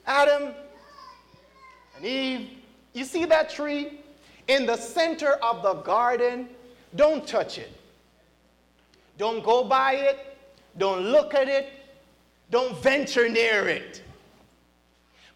Adam 0.05 0.53
and 1.95 2.05
Eve, 2.05 2.49
you 2.93 3.05
see 3.05 3.25
that 3.25 3.49
tree 3.49 3.99
in 4.47 4.65
the 4.65 4.77
center 4.77 5.33
of 5.43 5.63
the 5.63 5.73
garden? 5.75 6.49
Don't 6.95 7.27
touch 7.27 7.57
it. 7.57 7.71
Don't 9.17 9.43
go 9.43 9.63
by 9.63 9.93
it. 9.93 10.37
Don't 10.77 11.01
look 11.01 11.33
at 11.33 11.47
it. 11.47 11.71
Don't 12.51 12.77
venture 12.81 13.27
near 13.27 13.67
it. 13.67 14.03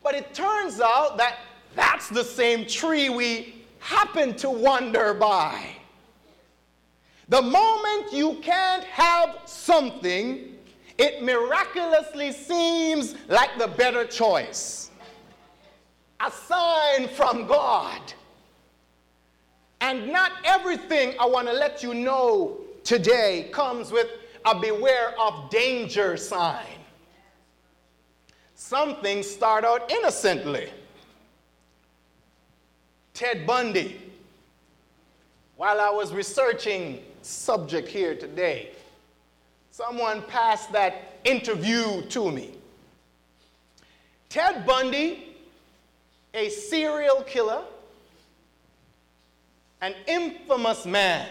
But 0.04 0.15
it 0.15 0.34
turns 0.34 0.80
out 0.80 1.17
that 1.17 1.38
that's 1.76 2.10
the 2.10 2.24
same 2.24 2.65
tree 2.65 3.10
we 3.10 3.56
happen 3.80 4.36
to 4.36 4.50
wander 4.50 5.13
by. 5.13 5.76
The 7.30 7.41
moment 7.41 8.12
you 8.12 8.36
can't 8.41 8.84
have 8.84 9.39
something, 9.45 10.58
it 10.97 11.24
miraculously 11.24 12.32
seems 12.32 13.15
like 13.28 13.58
the 13.58 13.67
better 13.67 14.06
choice. 14.06 14.91
A 16.19 16.30
sign 16.30 17.08
from 17.08 17.47
God. 17.47 18.02
And 19.82 20.12
not 20.12 20.32
everything 20.46 21.15
I 21.20 21.26
want 21.26 21.48
to 21.48 21.54
let 21.54 21.82
you 21.82 21.96
know 21.96 22.60
today 22.84 23.50
comes 23.52 23.91
with 23.91 24.08
a 24.46 24.58
beware 24.58 25.20
of 25.20 25.50
danger 25.50 26.17
sign. 26.17 26.65
Some 28.54 29.02
things 29.02 29.28
start 29.28 29.65
out 29.65 29.91
innocently. 29.91 30.70
Ted 33.15 33.46
Bundy, 33.48 34.00
while 35.58 35.82
I 35.82 35.89
was 35.89 36.13
researching 36.13 37.00
subject 37.24 37.88
here 37.88 38.15
today, 38.15 38.70
someone 39.72 40.22
passed 40.24 40.72
that 40.74 41.20
interview 41.24 42.04
to 42.04 42.32
me. 42.32 42.52
Ted 44.30 44.65
Bundy, 44.65 45.36
a 46.36 46.50
serial 46.50 47.24
killer, 47.24 47.63
an 49.82 49.96
infamous 50.08 50.86
man. 50.86 51.28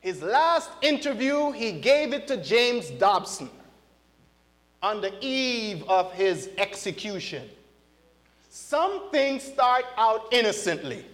His 0.00 0.22
last 0.22 0.70
interview, 0.82 1.50
he 1.52 1.72
gave 1.72 2.12
it 2.12 2.26
to 2.28 2.36
James 2.36 2.90
Dobson 2.90 3.50
on 4.82 5.00
the 5.00 5.12
eve 5.24 5.82
of 5.88 6.12
his 6.12 6.50
execution. 6.58 7.48
Some 8.50 9.10
things 9.10 9.42
start 9.42 9.84
out 9.96 10.26
innocently. 10.32 11.04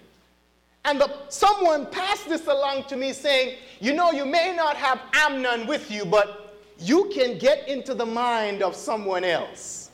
And 0.85 1.01
the, 1.01 1.11
someone 1.31 1.87
passed 1.87 2.29
this 2.29 2.47
along 2.47 2.85
to 2.85 2.97
me 2.97 3.13
saying, 3.13 3.57
You 3.81 3.95
know, 3.95 4.11
you 4.11 4.27
may 4.27 4.55
not 4.55 4.77
have 4.77 5.01
Amnon 5.15 5.67
with 5.67 5.91
you, 5.91 6.05
but 6.05 6.59
you 6.79 7.11
can 7.15 7.39
get 7.39 7.67
into 7.69 7.95
the 7.95 8.05
mind 8.05 8.63
of 8.63 8.75
someone 8.75 9.25
else. 9.25 9.91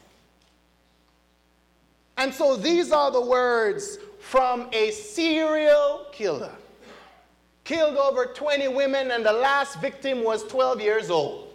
And 2.16 2.34
so 2.34 2.56
these 2.56 2.90
are 2.90 3.10
the 3.10 3.20
words 3.20 3.98
from 4.20 4.68
a 4.72 4.90
serial 4.92 6.06
killer. 6.12 6.52
Killed 7.64 7.96
over 7.96 8.26
20 8.26 8.68
women, 8.68 9.10
and 9.10 9.24
the 9.24 9.32
last 9.32 9.80
victim 9.80 10.22
was 10.22 10.44
12 10.44 10.80
years 10.80 11.10
old. 11.10 11.52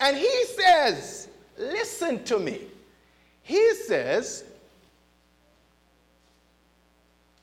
And 0.00 0.16
he 0.16 0.44
says, 0.44 1.28
Listen 1.58 2.22
to 2.24 2.38
me. 2.38 2.60
He 3.42 3.74
says, 3.74 4.44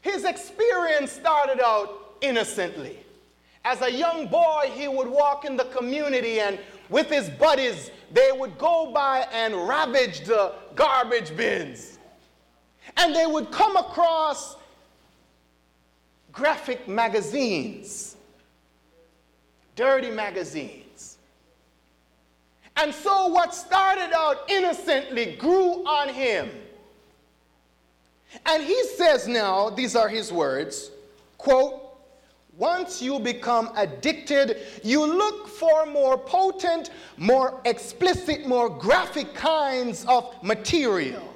his 0.01 0.25
experience 0.25 1.13
started 1.13 1.61
out 1.63 2.17
innocently. 2.21 2.99
As 3.63 3.81
a 3.81 3.89
young 3.89 4.27
boy, 4.27 4.69
he 4.73 4.89
would 4.89 5.07
walk 5.07 5.45
in 5.45 5.55
the 5.55 5.63
community 5.65 6.41
and 6.41 6.59
with 6.89 7.09
his 7.09 7.29
buddies, 7.29 7.89
they 8.13 8.31
would 8.31 8.57
go 8.59 8.91
by 8.93 9.27
and 9.33 9.55
ravage 9.67 10.21
the 10.21 10.53
garbage 10.75 11.35
bins. 11.35 11.97
And 12.95 13.15
they 13.15 13.25
would 13.25 13.51
come 13.51 13.75
across 13.75 14.55
graphic 16.31 16.87
magazines, 16.87 18.15
dirty 19.75 20.11
magazines. 20.11 21.17
And 22.77 22.93
so 22.93 23.27
what 23.27 23.53
started 23.53 24.11
out 24.15 24.49
innocently 24.49 25.35
grew 25.35 25.85
on 25.85 26.09
him. 26.09 26.51
And 28.45 28.63
he 28.63 28.83
says 28.85 29.27
now, 29.27 29.69
these 29.69 29.95
are 29.95 30.09
his 30.09 30.31
words, 30.31 30.91
quote, 31.37 31.82
once 32.57 33.01
you 33.01 33.19
become 33.19 33.71
addicted, 33.75 34.57
you 34.83 35.05
look 35.05 35.47
for 35.47 35.85
more 35.85 36.17
potent, 36.17 36.91
more 37.17 37.59
explicit, 37.65 38.45
more 38.45 38.69
graphic 38.69 39.33
kinds 39.33 40.05
of 40.05 40.35
material. 40.43 41.33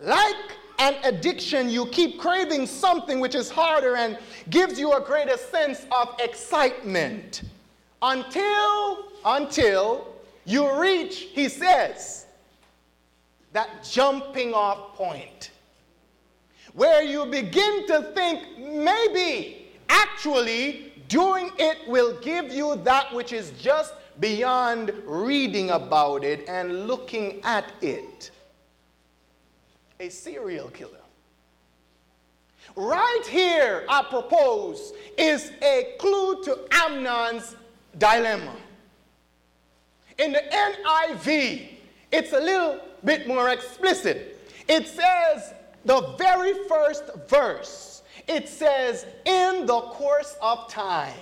Like 0.00 0.36
an 0.78 0.94
addiction, 1.04 1.68
you 1.68 1.86
keep 1.86 2.20
craving 2.20 2.66
something 2.66 3.18
which 3.18 3.34
is 3.34 3.50
harder 3.50 3.96
and 3.96 4.18
gives 4.50 4.78
you 4.78 4.92
a 4.92 5.00
greater 5.00 5.36
sense 5.36 5.86
of 5.90 6.14
excitement 6.20 7.42
until, 8.02 9.06
until 9.24 10.06
you 10.44 10.80
reach, 10.80 11.28
he 11.32 11.48
says, 11.48 12.26
that 13.52 13.82
jumping 13.82 14.52
off 14.52 14.94
point 14.94 15.50
where 16.74 17.02
you 17.02 17.24
begin 17.26 17.86
to 17.86 18.02
think 18.14 18.58
maybe 18.58 19.65
actually 19.88 20.92
doing 21.08 21.50
it 21.58 21.78
will 21.88 22.18
give 22.20 22.52
you 22.52 22.76
that 22.84 23.14
which 23.14 23.32
is 23.32 23.50
just 23.52 23.94
beyond 24.20 24.92
reading 25.04 25.70
about 25.70 26.24
it 26.24 26.48
and 26.48 26.86
looking 26.86 27.40
at 27.44 27.72
it. 27.80 28.30
A 30.00 30.08
serial 30.08 30.68
killer. 30.68 30.92
Right 32.74 33.24
here, 33.28 33.84
I 33.88 34.02
propose, 34.02 34.92
is 35.16 35.52
a 35.62 35.94
clue 35.98 36.42
to 36.44 36.58
Amnon's 36.72 37.56
dilemma. 37.96 38.54
In 40.18 40.32
the 40.32 40.42
NIV, 40.52 41.68
it's 42.12 42.32
a 42.32 42.40
little 42.40 42.80
bit 43.04 43.26
more 43.28 43.50
explicit. 43.50 44.38
It 44.68 44.88
says, 44.88 45.54
the 45.84 46.00
very 46.18 46.52
first 46.68 47.04
verse, 47.28 47.95
it 48.28 48.48
says, 48.48 49.06
in 49.24 49.66
the 49.66 49.80
course 49.80 50.36
of 50.42 50.68
time. 50.68 51.14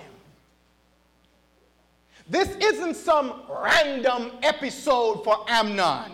This 2.27 2.55
isn't 2.55 2.95
some 2.95 3.41
random 3.49 4.31
episode 4.41 5.23
for 5.23 5.45
Amnon. 5.47 6.11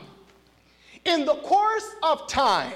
In 1.05 1.25
the 1.25 1.35
course 1.35 1.95
of 2.03 2.27
time, 2.27 2.73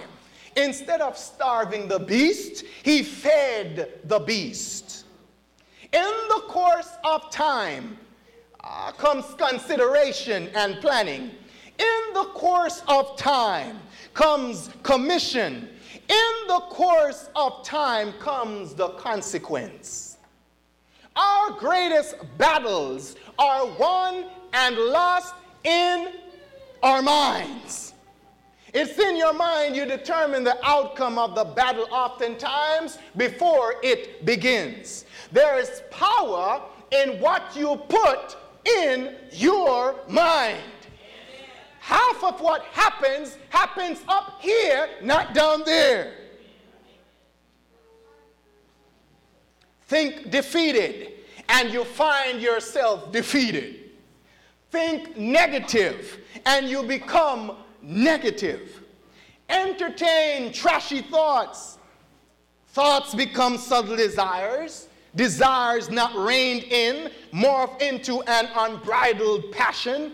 instead 0.56 1.01
of 1.01 1.17
starving 1.17 1.88
the 1.88 1.99
beast, 1.99 2.63
he 2.84 3.04
fed 3.04 3.89
the 4.06 4.19
beast. 4.19 5.06
In 5.91 6.12
the 6.30 6.43
course 6.47 6.91
of 7.04 7.30
time 7.30 7.97
uh, 8.62 8.91
comes 8.93 9.25
consideration 9.36 10.49
and 10.56 10.80
planning. 10.82 11.32
In 11.78 12.13
the 12.13 12.30
course 12.34 12.82
of 12.88 13.17
time, 13.17 13.80
comes 14.13 14.69
commission. 14.82 15.69
In 16.08 16.48
the 16.48 16.60
course 16.70 17.30
of 17.36 17.63
time 17.63 18.13
comes 18.13 18.74
the 18.74 18.89
consequence. 18.89 20.18
Our 21.15 21.52
greatest 21.52 22.15
battles 22.38 23.15
are 23.39 23.65
won 23.78 24.26
and 24.54 24.78
lost 24.78 25.34
in 25.63 26.13
our 26.84 27.02
minds. 27.02 27.94
It's 28.74 29.00
in 29.00 29.15
your 29.15 29.34
mind 29.34 29.76
you 29.76 29.86
determine 29.86 30.44
the 30.44 30.58
outcome 30.65 31.18
of 31.18 31.34
the 31.34 31.46
battle 31.46 31.88
oftentimes 31.91 32.98
before 33.15 33.76
it 33.82 34.26
begins. 34.26 35.06
There 35.32 35.58
is 35.58 35.82
power 35.91 36.62
in 36.91 37.20
what 37.22 37.56
you 37.56 37.78
put 37.88 38.36
in 38.65 39.15
your 39.32 39.96
mind 40.10 40.62
half 41.86 42.24
of 42.24 42.41
what 42.41 42.63
happens 42.71 43.38
happens 43.50 44.02
up 44.08 44.41
here, 44.41 44.89
not 45.04 45.36
down 45.36 45.62
there. 45.65 46.13
Think 49.88 50.32
defeated, 50.32 51.12
and 51.48 51.71
you 51.71 51.84
find 51.84 52.41
yourself 52.41 53.12
defeated. 53.12 53.91
Think 54.71 55.15
negative, 55.15 56.21
and 56.48 56.67
you 56.67 56.82
become 56.82 57.56
negative. 57.84 58.82
Entertain 59.48 60.52
trashy 60.52 61.04
thoughts. 61.04 61.78
Thoughts 62.69 63.13
become 63.13 63.60
subtle 63.60 63.95
desires. 63.95 64.88
Desires 65.15 65.91
not 65.91 66.15
reined 66.15 66.63
in 66.63 67.12
morph 67.32 67.80
into 67.80 68.24
an 68.24 68.50
unbridled 68.56 69.52
passion 69.52 70.13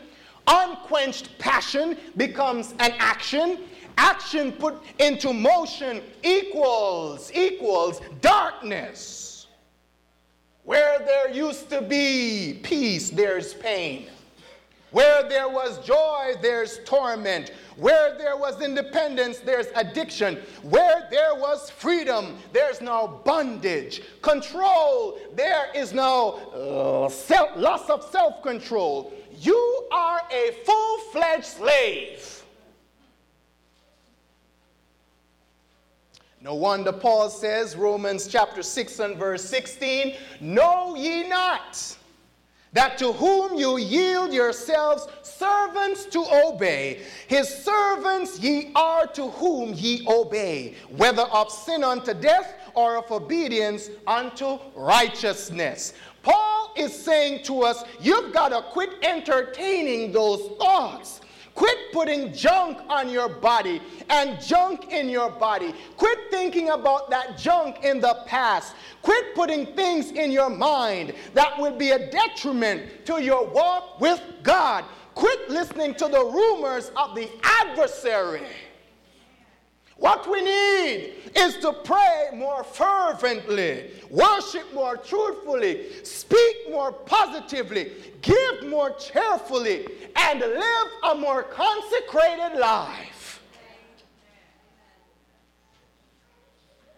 Unquenched 0.51 1.37
passion 1.39 1.97
becomes 2.17 2.73
an 2.79 2.93
action. 2.99 3.59
Action 3.97 4.51
put 4.51 4.75
into 4.99 5.31
motion 5.31 6.01
equals, 6.23 7.31
equals 7.33 8.01
darkness. 8.19 9.47
Where 10.63 10.99
there 10.99 11.31
used 11.31 11.69
to 11.69 11.81
be 11.81 12.59
peace, 12.63 13.09
there's 13.09 13.53
pain. 13.53 14.07
Where 14.91 15.23
there 15.27 15.47
was 15.47 15.79
joy, 15.85 16.33
there's 16.41 16.79
torment. 16.85 17.51
Where 17.77 18.17
there 18.17 18.35
was 18.35 18.61
independence, 18.61 19.39
there's 19.39 19.67
addiction. 19.75 20.37
Where 20.63 21.07
there 21.09 21.33
was 21.35 21.69
freedom, 21.69 22.37
there's 22.51 22.81
now 22.81 23.21
bondage. 23.23 24.01
Control, 24.21 25.17
there 25.33 25.67
is 25.73 25.93
now 25.93 26.31
uh, 26.53 27.07
self, 27.07 27.51
loss 27.55 27.89
of 27.89 28.03
self 28.11 28.43
control. 28.43 29.13
You 29.41 29.87
are 29.91 30.21
a 30.31 30.51
full 30.63 30.97
fledged 31.11 31.45
slave. 31.45 32.43
No 36.39 36.53
wonder 36.53 36.91
Paul 36.91 37.31
says, 37.31 37.75
Romans 37.75 38.27
chapter 38.27 38.61
6 38.61 38.99
and 38.99 39.17
verse 39.17 39.43
16, 39.43 40.15
Know 40.41 40.95
ye 40.95 41.27
not 41.27 41.97
that 42.73 42.99
to 42.99 43.11
whom 43.13 43.57
you 43.57 43.77
yield 43.77 44.31
yourselves 44.31 45.07
servants 45.23 46.05
to 46.05 46.23
obey, 46.45 47.01
his 47.27 47.49
servants 47.49 48.39
ye 48.39 48.71
are 48.75 49.07
to 49.07 49.29
whom 49.29 49.73
ye 49.73 50.05
obey, 50.07 50.75
whether 50.97 51.23
of 51.23 51.51
sin 51.51 51.83
unto 51.83 52.13
death 52.13 52.53
or 52.75 52.97
of 52.97 53.11
obedience 53.11 53.89
unto 54.07 54.59
righteousness. 54.75 55.93
Paul 56.23 56.73
is 56.77 56.93
saying 56.93 57.43
to 57.45 57.63
us, 57.63 57.83
you've 57.99 58.33
got 58.33 58.49
to 58.49 58.61
quit 58.71 58.89
entertaining 59.03 60.11
those 60.11 60.57
thoughts. 60.57 61.21
Quit 61.53 61.91
putting 61.91 62.33
junk 62.33 62.77
on 62.87 63.09
your 63.09 63.27
body 63.27 63.81
and 64.09 64.41
junk 64.41 64.91
in 64.91 65.09
your 65.09 65.29
body. 65.29 65.75
Quit 65.97 66.31
thinking 66.31 66.69
about 66.69 67.09
that 67.09 67.37
junk 67.37 67.83
in 67.83 67.99
the 67.99 68.23
past. 68.25 68.73
Quit 69.01 69.35
putting 69.35 69.65
things 69.75 70.11
in 70.11 70.31
your 70.31 70.49
mind 70.49 71.13
that 71.33 71.59
will 71.59 71.75
be 71.75 71.91
a 71.91 72.09
detriment 72.09 73.05
to 73.05 73.21
your 73.21 73.45
walk 73.47 73.99
with 73.99 74.21
God. 74.43 74.85
Quit 75.13 75.49
listening 75.49 75.93
to 75.95 76.07
the 76.07 76.23
rumors 76.23 76.91
of 76.95 77.15
the 77.15 77.29
adversary. 77.43 78.47
What 80.01 80.27
we 80.27 80.41
need 80.41 81.13
is 81.35 81.57
to 81.57 81.73
pray 81.73 82.29
more 82.33 82.63
fervently, 82.63 83.91
worship 84.09 84.73
more 84.73 84.97
truthfully, 84.97 86.03
speak 86.03 86.71
more 86.71 86.91
positively, 86.91 87.91
give 88.23 88.65
more 88.67 88.95
cheerfully, 88.95 89.87
and 90.15 90.39
live 90.39 90.87
a 91.03 91.13
more 91.13 91.43
consecrated 91.43 92.57
life. 92.57 93.43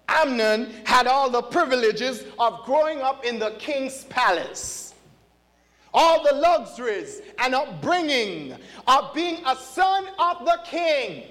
Amnon 0.07 0.73
had 0.85 1.05
all 1.05 1.29
the 1.29 1.41
privileges 1.41 2.23
of 2.39 2.63
growing 2.63 3.01
up 3.01 3.25
in 3.25 3.37
the 3.37 3.51
king's 3.59 4.05
palace, 4.05 4.93
all 5.93 6.23
the 6.23 6.35
luxuries 6.35 7.21
and 7.39 7.53
upbringing 7.53 8.55
of 8.87 9.13
being 9.13 9.45
a 9.45 9.57
son 9.57 10.07
of 10.17 10.45
the 10.45 10.59
king 10.63 11.25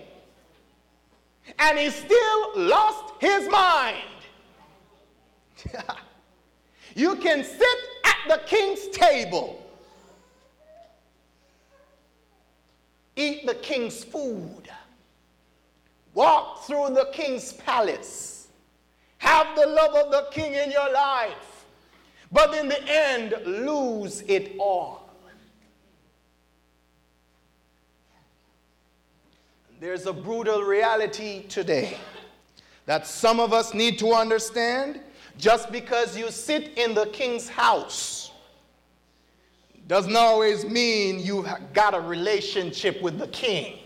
and 1.58 1.78
he 1.78 1.90
still 1.90 2.50
lost 2.56 3.14
his 3.20 3.48
mind. 3.48 3.96
you 6.94 7.16
can 7.16 7.44
sit 7.44 7.78
at 8.04 8.16
the 8.28 8.42
king's 8.46 8.88
table, 8.88 9.64
eat 13.16 13.46
the 13.46 13.54
king's 13.54 14.04
food, 14.04 14.68
walk 16.14 16.64
through 16.64 16.90
the 16.90 17.08
king's 17.12 17.52
palace, 17.52 18.48
have 19.18 19.54
the 19.56 19.66
love 19.66 19.94
of 19.94 20.10
the 20.10 20.26
king 20.30 20.54
in 20.54 20.70
your 20.70 20.92
life, 20.92 21.64
but 22.30 22.54
in 22.54 22.68
the 22.68 22.82
end, 22.88 23.34
lose 23.44 24.22
it 24.22 24.54
all. 24.58 25.01
There's 29.82 30.06
a 30.06 30.12
brutal 30.12 30.62
reality 30.62 31.42
today 31.48 31.96
that 32.86 33.04
some 33.04 33.40
of 33.40 33.52
us 33.52 33.74
need 33.74 33.98
to 33.98 34.12
understand. 34.12 35.00
Just 35.38 35.72
because 35.72 36.16
you 36.16 36.30
sit 36.30 36.78
in 36.78 36.94
the 36.94 37.06
king's 37.06 37.48
house 37.48 38.30
doesn't 39.88 40.14
always 40.14 40.64
mean 40.64 41.18
you've 41.18 41.48
got 41.74 41.94
a 41.94 42.00
relationship 42.00 43.02
with 43.02 43.18
the 43.18 43.26
king. 43.28 43.80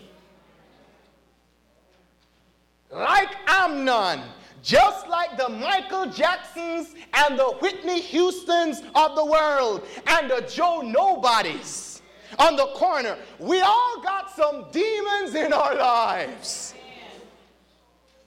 Like 2.91 3.35
Amnon, 3.47 4.21
just 4.61 5.07
like 5.07 5.35
the 5.35 5.49
Michael 5.49 6.05
Jacksons 6.11 6.93
and 7.13 7.39
the 7.39 7.55
Whitney 7.59 8.01
Houstons 8.01 8.83
of 8.93 9.15
the 9.15 9.25
world 9.25 9.87
and 10.05 10.29
the 10.29 10.41
Joe 10.47 10.81
Nobodies 10.81 11.96
on 12.39 12.55
the 12.55 12.67
corner. 12.67 13.17
We 13.39 13.61
all 13.61 14.01
got 14.03 14.35
some 14.35 14.65
demons 14.71 15.35
in 15.35 15.53
our 15.53 15.75
lives. 15.75 16.73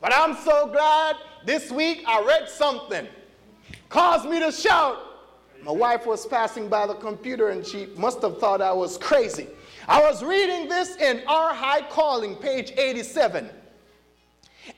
But 0.01 0.13
I'm 0.15 0.37
so 0.37 0.67
glad 0.67 1.17
this 1.45 1.71
week 1.71 2.03
I 2.07 2.25
read 2.25 2.49
something. 2.49 3.07
Caused 3.89 4.29
me 4.29 4.41
to 4.41 4.51
shout. 4.51 4.99
My 5.63 5.73
wife 5.73 6.07
was 6.07 6.27
passing 6.27 6.69
by 6.69 6.87
the 6.87 6.95
computer 6.95 7.51
and 7.51 7.67
she 7.67 7.89
must 7.97 8.23
have 8.23 8.39
thought 8.39 8.63
I 8.63 8.73
was 8.73 8.97
crazy. 8.97 9.47
I 9.87 10.01
was 10.01 10.23
reading 10.23 10.69
this 10.69 10.97
in 10.97 11.23
Our 11.27 11.53
High 11.53 11.83
Calling, 11.83 12.37
page 12.37 12.73
87. 12.77 13.51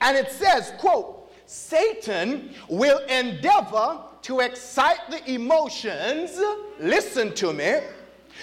And 0.01 0.17
it 0.17 0.31
says, 0.31 0.73
quote, 0.79 1.31
Satan 1.45 2.53
will 2.67 2.99
endeavor 3.05 4.01
to 4.23 4.39
excite 4.39 5.09
the 5.09 5.31
emotions, 5.31 6.39
listen 6.79 7.33
to 7.35 7.53
me, 7.53 7.79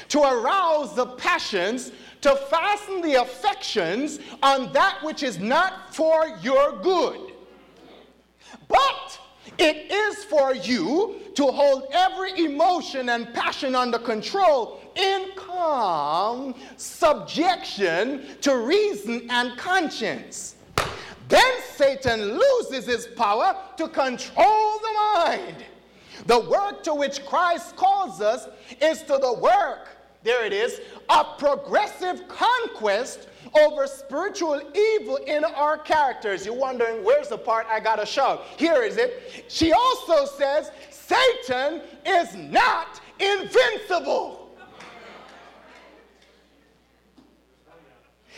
to 0.08 0.20
arouse 0.20 0.94
the 0.94 1.06
passions, 1.06 1.92
to 2.20 2.34
fasten 2.50 3.00
the 3.00 3.14
affections 3.14 4.18
on 4.42 4.72
that 4.72 4.98
which 5.02 5.22
is 5.22 5.38
not 5.38 5.94
for 5.94 6.38
your 6.42 6.78
good. 6.80 7.32
But 8.68 9.20
it 9.58 9.90
is 9.90 10.24
for 10.24 10.54
you 10.54 11.16
to 11.34 11.44
hold 11.46 11.84
every 11.92 12.44
emotion 12.44 13.08
and 13.10 13.32
passion 13.34 13.74
under 13.74 13.98
control 13.98 14.80
in 14.96 15.30
calm 15.36 16.54
subjection 16.76 18.26
to 18.40 18.56
reason 18.56 19.26
and 19.30 19.56
conscience. 19.56 20.56
Then 21.28 21.54
Satan 21.76 22.38
loses 22.38 22.86
his 22.86 23.06
power 23.06 23.56
to 23.76 23.88
control 23.88 24.78
the 24.78 24.92
mind. 24.92 25.56
The 26.26 26.40
work 26.40 26.82
to 26.84 26.94
which 26.94 27.24
Christ 27.26 27.76
calls 27.76 28.20
us 28.20 28.48
is 28.80 29.02
to 29.02 29.18
the 29.20 29.34
work, 29.40 29.88
there 30.22 30.44
it 30.44 30.52
is, 30.52 30.80
of 31.08 31.38
progressive 31.38 32.28
conquest 32.28 33.28
over 33.58 33.86
spiritual 33.86 34.60
evil 34.74 35.16
in 35.16 35.44
our 35.44 35.78
characters. 35.78 36.44
You're 36.44 36.54
wondering, 36.54 37.04
where's 37.04 37.28
the 37.28 37.38
part 37.38 37.66
I 37.68 37.80
gotta 37.80 38.06
show? 38.06 38.42
Here 38.56 38.82
is 38.82 38.96
it. 38.96 39.44
She 39.48 39.72
also 39.72 40.26
says, 40.26 40.70
Satan 40.90 41.82
is 42.06 42.34
not 42.36 43.00
invincible. 43.18 44.39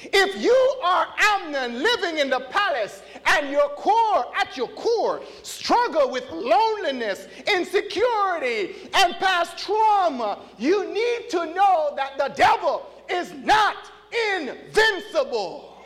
If 0.04 0.42
you 0.42 0.74
are 0.82 1.06
Amnon 1.18 1.82
living 1.82 2.18
in 2.18 2.30
the 2.30 2.40
palace 2.50 3.02
and 3.26 3.50
your 3.50 3.68
core, 3.70 4.26
at 4.36 4.56
your 4.56 4.68
core, 4.68 5.22
struggle 5.42 6.10
with 6.10 6.28
loneliness, 6.30 7.28
insecurity, 7.46 8.90
and 8.94 9.14
past 9.14 9.58
trauma, 9.58 10.40
you 10.58 10.92
need 10.92 11.30
to 11.30 11.46
know 11.46 11.92
that 11.96 12.18
the 12.18 12.34
devil 12.34 12.86
is 13.08 13.32
not 13.32 13.90
invincible. 14.38 15.84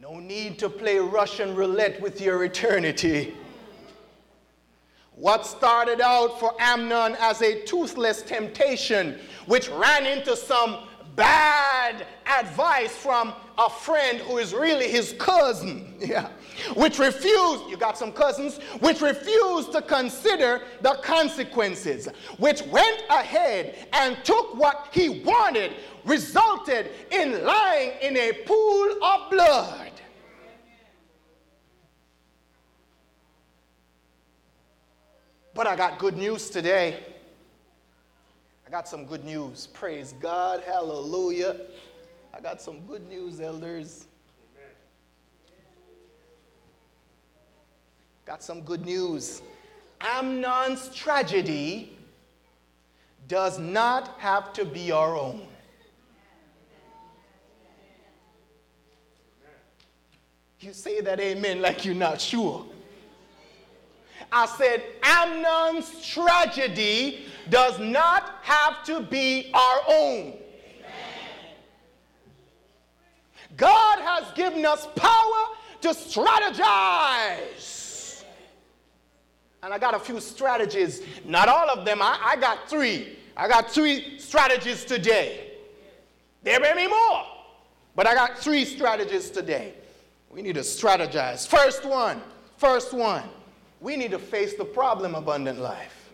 No 0.00 0.18
need 0.18 0.58
to 0.58 0.68
play 0.68 0.98
Russian 0.98 1.54
roulette 1.54 2.00
with 2.00 2.20
your 2.20 2.44
eternity. 2.44 3.34
What 5.22 5.46
started 5.46 6.00
out 6.00 6.40
for 6.40 6.52
Amnon 6.58 7.16
as 7.20 7.42
a 7.42 7.62
toothless 7.62 8.22
temptation, 8.22 9.20
which 9.46 9.68
ran 9.68 10.04
into 10.04 10.34
some 10.34 10.78
bad 11.14 12.04
advice 12.26 12.96
from 12.96 13.32
a 13.56 13.70
friend 13.70 14.18
who 14.18 14.38
is 14.38 14.52
really 14.52 14.88
his 14.88 15.14
cousin, 15.20 15.94
yeah, 16.00 16.30
which 16.74 16.98
refused, 16.98 17.70
you 17.70 17.76
got 17.76 17.96
some 17.96 18.10
cousins, 18.10 18.58
which 18.80 19.00
refused 19.00 19.70
to 19.70 19.82
consider 19.82 20.62
the 20.80 20.94
consequences, 21.04 22.08
which 22.38 22.62
went 22.62 23.04
ahead 23.08 23.86
and 23.92 24.16
took 24.24 24.56
what 24.56 24.88
he 24.90 25.22
wanted, 25.22 25.76
resulted 26.04 26.90
in 27.12 27.44
lying 27.44 27.92
in 28.02 28.16
a 28.16 28.32
pool 28.44 29.04
of 29.04 29.30
blood. 29.30 29.91
But 35.54 35.66
I 35.66 35.76
got 35.76 35.98
good 35.98 36.16
news 36.16 36.50
today 36.50 37.00
I 38.72 38.74
got 38.74 38.88
some 38.88 39.04
good 39.04 39.22
news. 39.22 39.68
Praise 39.74 40.14
God. 40.18 40.62
Hallelujah. 40.64 41.56
I 42.32 42.40
got 42.40 42.62
some 42.62 42.80
good 42.86 43.06
news, 43.06 43.38
elders. 43.38 44.06
Got 48.24 48.42
some 48.42 48.62
good 48.62 48.86
news. 48.86 49.42
Amnon's 50.00 50.88
tragedy 50.94 51.98
does 53.28 53.58
not 53.58 54.18
have 54.20 54.54
to 54.54 54.64
be 54.64 54.90
our 54.90 55.18
own. 55.18 55.46
You 60.60 60.72
say 60.72 61.02
that 61.02 61.20
amen 61.20 61.60
like 61.60 61.84
you're 61.84 61.94
not 61.94 62.22
sure. 62.22 62.64
I 64.32 64.46
said, 64.46 64.82
Amnon's 65.02 66.04
tragedy 66.06 67.26
does 67.50 67.78
not 67.78 68.38
have 68.42 68.82
to 68.84 69.02
be 69.02 69.50
our 69.52 69.80
own. 69.88 70.38
God 73.56 73.98
has 73.98 74.32
given 74.32 74.64
us 74.64 74.88
power 74.96 75.48
to 75.82 75.88
strategize. 75.90 77.22
And 79.62 79.72
I 79.74 79.78
got 79.78 79.94
a 79.94 79.98
few 79.98 80.18
strategies. 80.20 81.02
Not 81.24 81.48
all 81.48 81.68
of 81.70 81.84
them. 81.84 82.00
I, 82.00 82.18
I 82.22 82.36
got 82.36 82.68
three. 82.68 83.18
I 83.36 83.46
got 83.48 83.70
three 83.70 84.18
strategies 84.18 84.84
today. 84.84 85.50
There 86.42 86.58
may 86.58 86.74
be 86.74 86.88
more, 86.88 87.24
but 87.94 88.06
I 88.06 88.14
got 88.14 88.38
three 88.38 88.64
strategies 88.64 89.30
today. 89.30 89.74
We 90.30 90.42
need 90.42 90.54
to 90.54 90.62
strategize. 90.62 91.46
First 91.46 91.84
one, 91.84 92.20
first 92.56 92.92
one, 92.92 93.22
we 93.82 93.96
need 93.96 94.12
to 94.12 94.18
face 94.18 94.54
the 94.54 94.64
problem, 94.64 95.16
abundant 95.16 95.58
life. 95.58 96.12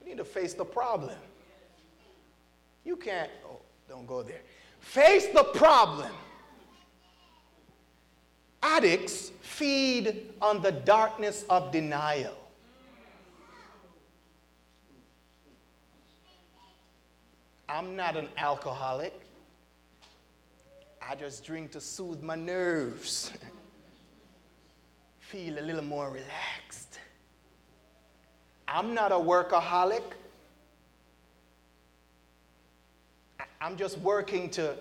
We 0.00 0.08
need 0.08 0.16
to 0.16 0.24
face 0.24 0.54
the 0.54 0.64
problem. 0.64 1.18
You 2.84 2.96
can't, 2.96 3.30
oh, 3.46 3.58
don't 3.88 4.06
go 4.06 4.22
there. 4.22 4.40
Face 4.80 5.26
the 5.26 5.44
problem. 5.44 6.10
Addicts 8.62 9.30
feed 9.42 10.32
on 10.40 10.62
the 10.62 10.72
darkness 10.72 11.44
of 11.50 11.70
denial. 11.70 12.34
I'm 17.68 17.94
not 17.94 18.16
an 18.16 18.28
alcoholic. 18.38 19.20
I 21.02 21.14
just 21.14 21.44
drink 21.44 21.72
to 21.72 21.80
soothe 21.80 22.22
my 22.22 22.36
nerves, 22.36 23.32
feel 25.28 25.58
a 25.58 25.60
little 25.60 25.82
more 25.82 26.08
relaxed. 26.08 27.00
I'm 28.68 28.94
not 28.94 29.10
a 29.10 29.16
workaholic. 29.16 30.02
I'm 33.60 33.76
just 33.76 33.98
working 33.98 34.48
to 34.50 34.76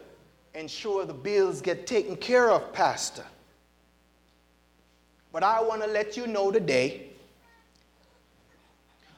ensure 0.53 1.03
the 1.05 1.13
bills 1.13 1.61
get 1.61 1.87
taken 1.87 2.15
care 2.15 2.51
of, 2.51 2.71
Pastor. 2.73 3.25
But 5.33 5.41
I 5.41 5.61
want 5.63 5.81
to 5.81 5.87
let 5.87 6.15
you 6.15 6.27
know 6.27 6.51
today 6.51 7.09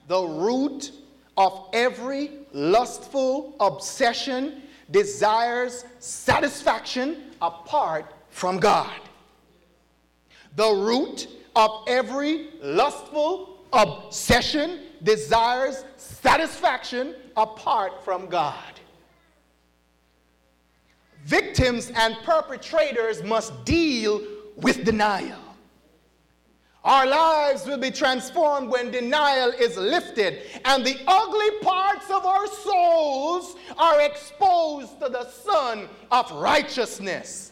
the 0.07 0.23
root 0.23 0.93
of 1.36 1.67
every 1.73 2.32
lustful 2.53 3.53
obsession 3.59 4.61
desires 4.91 5.84
satisfaction 5.99 7.32
apart 7.41 8.13
from 8.30 8.59
God. 8.59 8.95
The 10.56 10.72
root 10.72 11.28
of 11.56 11.84
every 11.88 12.50
lustful 12.62 13.66
obsession 13.74 14.82
desires 15.04 15.84
satisfaction 15.98 17.16
apart 17.36 18.04
from 18.04 18.28
God. 18.28 18.56
Victims 21.26 21.91
and 21.93 22.16
perpetrators 22.24 23.22
must 23.22 23.66
deal 23.66 24.22
with 24.56 24.86
denial. 24.86 25.39
Our 26.84 27.06
lives 27.06 27.66
will 27.66 27.78
be 27.78 27.91
transformed 27.91 28.70
when 28.70 28.91
denial 28.91 29.50
is 29.50 29.76
lifted 29.76 30.43
and 30.64 30.86
the 30.86 30.98
ugly 31.06 31.60
parts 31.62 32.10
of 32.10 32.26
our 32.26 32.48
souls 32.48 33.58
are 33.78 34.00
exposed 34.02 34.98
to 35.02 35.10
the 35.10 35.30
sun 35.30 35.89
of 36.12 36.32
righteousness. 36.32 37.52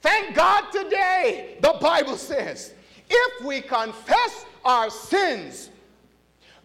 Thank 0.00 0.34
God 0.34 0.70
today, 0.70 1.58
the 1.60 1.76
Bible 1.80 2.16
says, 2.16 2.74
if 3.08 3.44
we 3.44 3.60
confess 3.60 4.44
our 4.64 4.90
sins, 4.90 5.70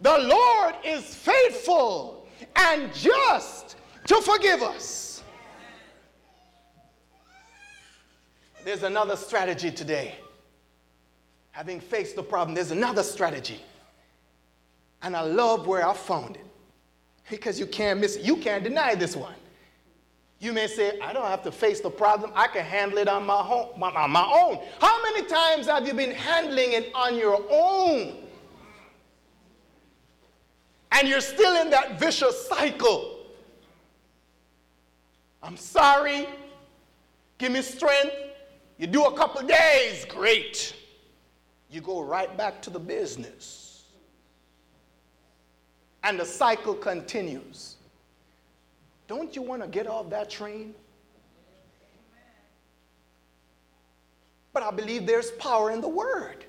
the 0.00 0.18
Lord 0.18 0.74
is 0.84 1.14
faithful 1.14 2.28
and 2.56 2.92
just 2.94 3.76
to 4.06 4.16
forgive 4.16 4.62
us. 4.62 5.22
There's 8.64 8.82
another 8.82 9.16
strategy 9.16 9.70
today 9.70 10.16
having 11.54 11.78
faced 11.78 12.16
the 12.16 12.22
problem, 12.22 12.52
there's 12.52 12.72
another 12.72 13.04
strategy. 13.04 13.60
And 15.02 15.14
I 15.14 15.20
love 15.20 15.68
where 15.68 15.86
I 15.86 15.94
found 15.94 16.34
it 16.34 16.44
because 17.30 17.60
you 17.60 17.66
can't 17.66 18.00
miss 18.00 18.16
it. 18.16 18.24
You 18.24 18.36
can't 18.38 18.64
deny 18.64 18.96
this 18.96 19.14
one. 19.14 19.36
You 20.44 20.52
may 20.52 20.66
say, 20.66 20.98
I 21.00 21.12
don't 21.12 21.26
have 21.26 21.42
to 21.44 21.52
face 21.52 21.80
the 21.80 21.90
problem. 21.90 22.30
I 22.34 22.46
can 22.48 22.64
handle 22.64 22.98
it 22.98 23.08
on 23.08 23.24
my, 23.26 23.42
home, 23.42 23.68
my, 23.78 24.06
my 24.06 24.24
own. 24.24 24.60
How 24.80 25.02
many 25.02 25.26
times 25.26 25.66
have 25.66 25.86
you 25.86 25.94
been 25.94 26.12
handling 26.12 26.72
it 26.72 26.92
on 26.94 27.16
your 27.16 27.42
own? 27.50 28.16
And 30.92 31.08
you're 31.08 31.20
still 31.20 31.60
in 31.62 31.70
that 31.70 31.98
vicious 31.98 32.46
cycle. 32.48 33.26
I'm 35.42 35.56
sorry. 35.56 36.28
Give 37.38 37.50
me 37.50 37.62
strength. 37.62 38.14
You 38.78 38.86
do 38.86 39.04
a 39.04 39.16
couple 39.16 39.42
days, 39.46 40.04
great 40.04 40.74
you 41.74 41.80
go 41.80 42.02
right 42.02 42.34
back 42.36 42.62
to 42.62 42.70
the 42.70 42.78
business. 42.78 43.82
And 46.04 46.20
the 46.20 46.24
cycle 46.24 46.74
continues. 46.74 47.73
Don't 49.06 49.36
you 49.36 49.42
want 49.42 49.62
to 49.62 49.68
get 49.68 49.86
off 49.86 50.10
that 50.10 50.30
train? 50.30 50.74
But 54.52 54.62
I 54.62 54.70
believe 54.70 55.06
there's 55.06 55.32
power 55.32 55.70
in 55.72 55.80
the 55.80 55.88
word. 55.88 56.44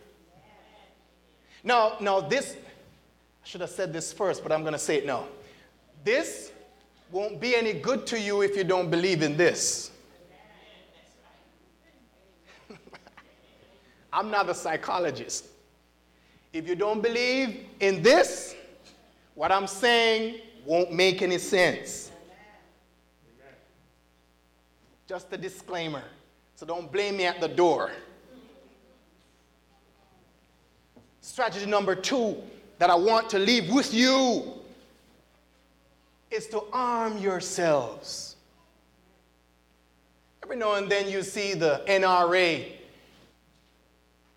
Now, 1.64 1.98
now 2.00 2.22
this, 2.22 2.56
I 2.56 3.48
should 3.48 3.62
have 3.62 3.72
said 3.72 3.92
this 3.92 4.14
first, 4.14 4.44
but 4.44 4.52
I'm 4.52 4.62
going 4.62 4.74
to 4.74 4.80
say 4.80 4.98
it 4.98 5.06
now. 5.06 5.26
This 6.04 6.52
won't 7.12 7.42
be 7.42 7.56
any 7.56 7.74
good 7.74 8.06
to 8.08 8.20
you 8.20 8.42
if 8.42 8.56
you 8.56 8.64
don't 8.64 8.92
believe 8.92 9.24
in 9.24 9.36
this. 9.36 9.90
I'm 14.14 14.30
not 14.30 14.48
a 14.50 14.54
psychologist. 14.54 15.48
If 16.54 16.70
you 16.70 16.76
don't 16.76 17.02
believe 17.02 17.66
in 17.80 18.04
this, 18.04 18.56
what 19.34 19.52
I'm 19.52 19.68
saying 19.68 20.42
won't 20.64 20.94
make 20.94 21.24
any 21.24 21.40
sense. 21.40 22.12
Just 25.08 25.32
a 25.32 25.38
disclaimer. 25.38 26.04
So 26.56 26.66
don't 26.66 26.92
blame 26.92 27.18
me 27.18 27.26
at 27.26 27.40
the 27.40 27.48
door. 27.48 27.92
Strategy 31.22 31.66
number 31.66 31.96
two 31.96 32.38
that 32.80 32.90
I 32.90 32.96
want 32.96 33.30
to 33.32 33.40
leave 33.40 33.74
with 33.74 33.94
you 33.94 34.54
is 36.32 36.48
to 36.48 36.64
arm 36.72 37.18
yourselves. 37.18 38.36
Every 40.44 40.56
now 40.58 40.76
and 40.76 40.90
then 40.90 41.10
you 41.10 41.24
see 41.24 41.54
the 41.54 41.82
NRA 41.88 42.72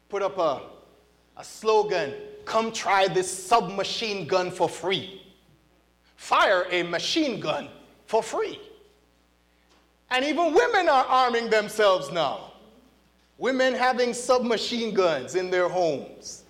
put 0.08 0.22
up 0.22 0.38
a, 0.38 0.62
a 1.36 1.44
slogan 1.44 2.14
come 2.44 2.72
try 2.72 3.06
this 3.06 3.30
submachine 3.30 4.26
gun 4.26 4.50
for 4.50 4.68
free. 4.68 5.22
Fire 6.16 6.66
a 6.70 6.82
machine 6.82 7.40
gun 7.40 7.68
for 8.06 8.22
free. 8.22 8.58
And 10.10 10.24
even 10.24 10.54
women 10.54 10.88
are 10.88 11.04
arming 11.04 11.50
themselves 11.50 12.10
now. 12.10 12.52
Women 13.36 13.74
having 13.74 14.14
submachine 14.14 14.94
guns 14.94 15.34
in 15.34 15.50
their 15.50 15.68
homes. 15.68 16.42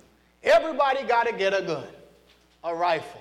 Everybody 0.42 1.02
got 1.02 1.26
to 1.26 1.32
get 1.32 1.52
a 1.52 1.62
gun, 1.62 1.84
a 2.64 2.74
rifle. 2.74 3.20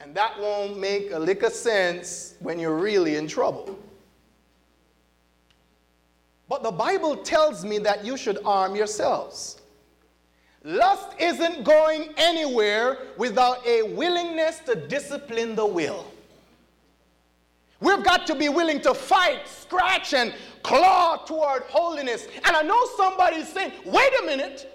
And 0.00 0.14
that 0.14 0.38
won't 0.38 0.78
make 0.78 1.10
a 1.10 1.18
lick 1.18 1.42
of 1.42 1.52
sense 1.52 2.34
when 2.40 2.58
you're 2.58 2.76
really 2.76 3.16
in 3.16 3.26
trouble. 3.26 3.78
But 6.48 6.62
the 6.62 6.70
Bible 6.70 7.16
tells 7.16 7.64
me 7.64 7.78
that 7.80 8.04
you 8.04 8.16
should 8.16 8.38
arm 8.44 8.76
yourselves. 8.76 9.60
Lust 10.62 11.08
isn't 11.18 11.64
going 11.64 12.10
anywhere 12.16 12.98
without 13.16 13.66
a 13.66 13.82
willingness 13.82 14.60
to 14.60 14.74
discipline 14.74 15.54
the 15.54 15.66
will. 15.66 16.06
We've 17.80 18.02
got 18.02 18.26
to 18.28 18.34
be 18.34 18.48
willing 18.48 18.80
to 18.82 18.94
fight, 18.94 19.46
scratch, 19.46 20.14
and 20.14 20.34
claw 20.62 21.16
toward 21.16 21.62
holiness. 21.64 22.26
And 22.44 22.56
I 22.56 22.62
know 22.62 22.86
somebody's 22.96 23.52
saying, 23.52 23.72
wait 23.84 24.12
a 24.22 24.26
minute, 24.26 24.72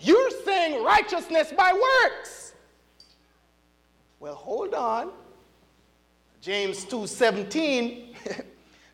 you're 0.00 0.30
saying 0.44 0.82
righteousness 0.82 1.52
by 1.56 1.72
works. 1.72 2.54
Well, 4.18 4.34
hold 4.34 4.74
on. 4.74 5.10
James 6.40 6.84
2:17 6.86 8.14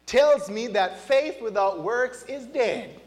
tells 0.07 0.51
me 0.51 0.67
that 0.69 0.99
faith 0.99 1.41
without 1.41 1.83
works 1.83 2.25
is 2.25 2.47
dead. 2.47 3.01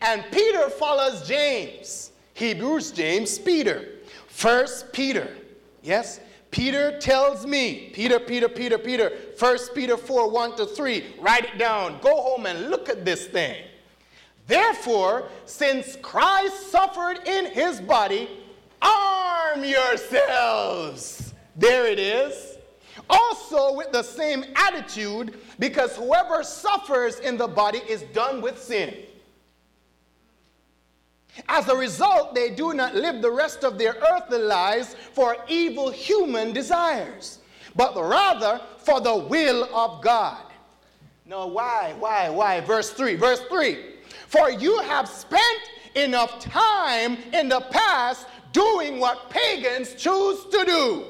And 0.00 0.24
Peter 0.30 0.70
follows 0.70 1.26
James. 1.26 2.12
Hebrews, 2.34 2.92
James, 2.92 3.38
Peter. 3.38 3.88
First 4.28 4.92
Peter. 4.92 5.36
Yes? 5.82 6.20
Peter 6.52 6.96
tells 7.00 7.44
me, 7.44 7.90
Peter, 7.92 8.20
Peter, 8.20 8.48
Peter, 8.48 8.78
Peter, 8.78 9.10
First 9.36 9.74
Peter 9.74 9.96
4, 9.96 10.30
1 10.30 10.56
to 10.58 10.66
3. 10.66 11.04
Write 11.20 11.46
it 11.46 11.58
down. 11.58 11.98
Go 12.00 12.14
home 12.14 12.46
and 12.46 12.70
look 12.70 12.88
at 12.88 13.04
this 13.04 13.26
thing. 13.26 13.64
Therefore, 14.46 15.28
since 15.46 15.96
Christ 16.02 16.70
suffered 16.70 17.26
in 17.26 17.46
his 17.46 17.80
body, 17.80 18.28
arm 18.80 19.64
yourselves. 19.64 21.32
There 21.56 21.86
it 21.86 21.98
is 21.98 22.52
also, 23.08 23.74
with 23.74 23.92
the 23.92 24.02
same 24.02 24.44
attitude, 24.56 25.38
because 25.58 25.96
whoever 25.96 26.42
suffers 26.42 27.18
in 27.18 27.36
the 27.36 27.48
body 27.48 27.80
is 27.88 28.02
done 28.14 28.40
with 28.40 28.60
sin. 28.62 28.94
As 31.48 31.68
a 31.68 31.76
result, 31.76 32.34
they 32.34 32.50
do 32.50 32.74
not 32.74 32.94
live 32.94 33.22
the 33.22 33.30
rest 33.30 33.64
of 33.64 33.78
their 33.78 33.96
earthly 34.12 34.38
lives 34.38 34.94
for 35.12 35.36
evil 35.48 35.90
human 35.90 36.52
desires, 36.52 37.38
but 37.74 37.96
rather 37.96 38.60
for 38.78 39.00
the 39.00 39.16
will 39.16 39.64
of 39.74 40.02
God. 40.02 40.44
No, 41.24 41.46
why? 41.46 41.94
Why? 41.98 42.28
Why? 42.28 42.60
Verse 42.60 42.90
3. 42.90 43.14
Verse 43.16 43.40
3. 43.48 43.78
For 44.26 44.50
you 44.50 44.80
have 44.80 45.08
spent 45.08 45.62
enough 45.94 46.40
time 46.40 47.16
in 47.32 47.48
the 47.48 47.60
past 47.70 48.26
doing 48.52 48.98
what 48.98 49.30
pagans 49.30 49.94
choose 49.94 50.44
to 50.50 50.64
do. 50.66 51.04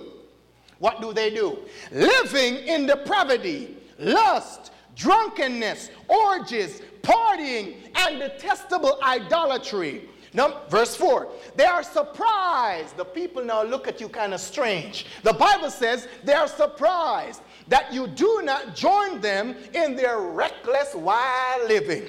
What 0.79 1.01
do 1.01 1.13
they 1.13 1.31
do? 1.31 1.59
Living 1.91 2.57
in 2.57 2.87
depravity, 2.87 3.77
lust, 3.99 4.73
drunkenness, 4.97 5.91
orgies, 6.09 6.83
partying, 7.03 7.77
and 7.95 8.19
detestable 8.19 8.99
idolatry. 9.03 10.09
Now, 10.35 10.63
verse 10.69 10.97
4 10.97 11.29
they 11.57 11.65
are 11.65 11.83
surprised. 11.83 12.97
The 12.97 13.05
people 13.05 13.45
now 13.45 13.63
look 13.63 13.87
at 13.87 14.01
you 14.01 14.09
kind 14.09 14.33
of 14.33 14.41
strange. 14.41 15.07
The 15.23 15.33
Bible 15.33 15.71
says 15.71 16.09
they 16.25 16.33
are 16.33 16.49
surprised 16.49 17.43
that 17.69 17.93
you 17.93 18.07
do 18.07 18.41
not 18.43 18.75
join 18.75 19.21
them 19.21 19.57
in 19.75 19.95
their 19.95 20.19
reckless 20.19 20.95
wild 20.95 21.69
living. 21.69 22.09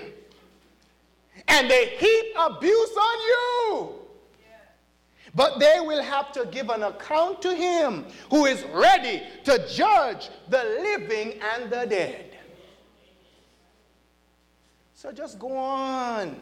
And 1.47 1.69
they 1.69 1.89
heap 1.97 2.33
abuse 2.39 2.97
on 2.97 3.19
you. 3.19 3.89
But 5.35 5.59
they 5.59 5.79
will 5.81 6.03
have 6.03 6.31
to 6.33 6.45
give 6.45 6.69
an 6.69 6.83
account 6.83 7.41
to 7.41 7.55
him 7.55 8.05
who 8.29 8.45
is 8.45 8.63
ready 8.71 9.23
to 9.45 9.67
judge 9.67 10.29
the 10.47 10.63
living 10.81 11.39
and 11.55 11.71
the 11.71 11.85
dead. 11.85 12.37
So 14.93 15.11
just 15.11 15.39
go 15.39 15.57
on 15.57 16.39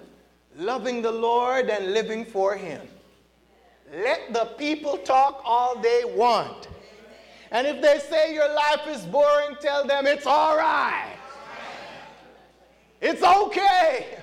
loving 0.57 1.01
the 1.01 1.11
Lord 1.11 1.69
and 1.69 1.93
living 1.93 2.25
for 2.25 2.55
him. 2.55 2.87
Let 3.93 4.33
the 4.33 4.45
people 4.57 4.97
talk 4.97 5.41
all 5.43 5.79
they 5.79 6.03
want. 6.05 6.67
And 7.51 7.67
if 7.67 7.81
they 7.81 7.99
say 7.99 8.33
your 8.33 8.53
life 8.53 8.87
is 8.87 9.05
boring, 9.05 9.57
tell 9.59 9.85
them 9.85 10.07
it's 10.07 10.25
all 10.25 10.55
right. 10.55 11.17
It's 13.01 13.21
okay. 13.21 14.17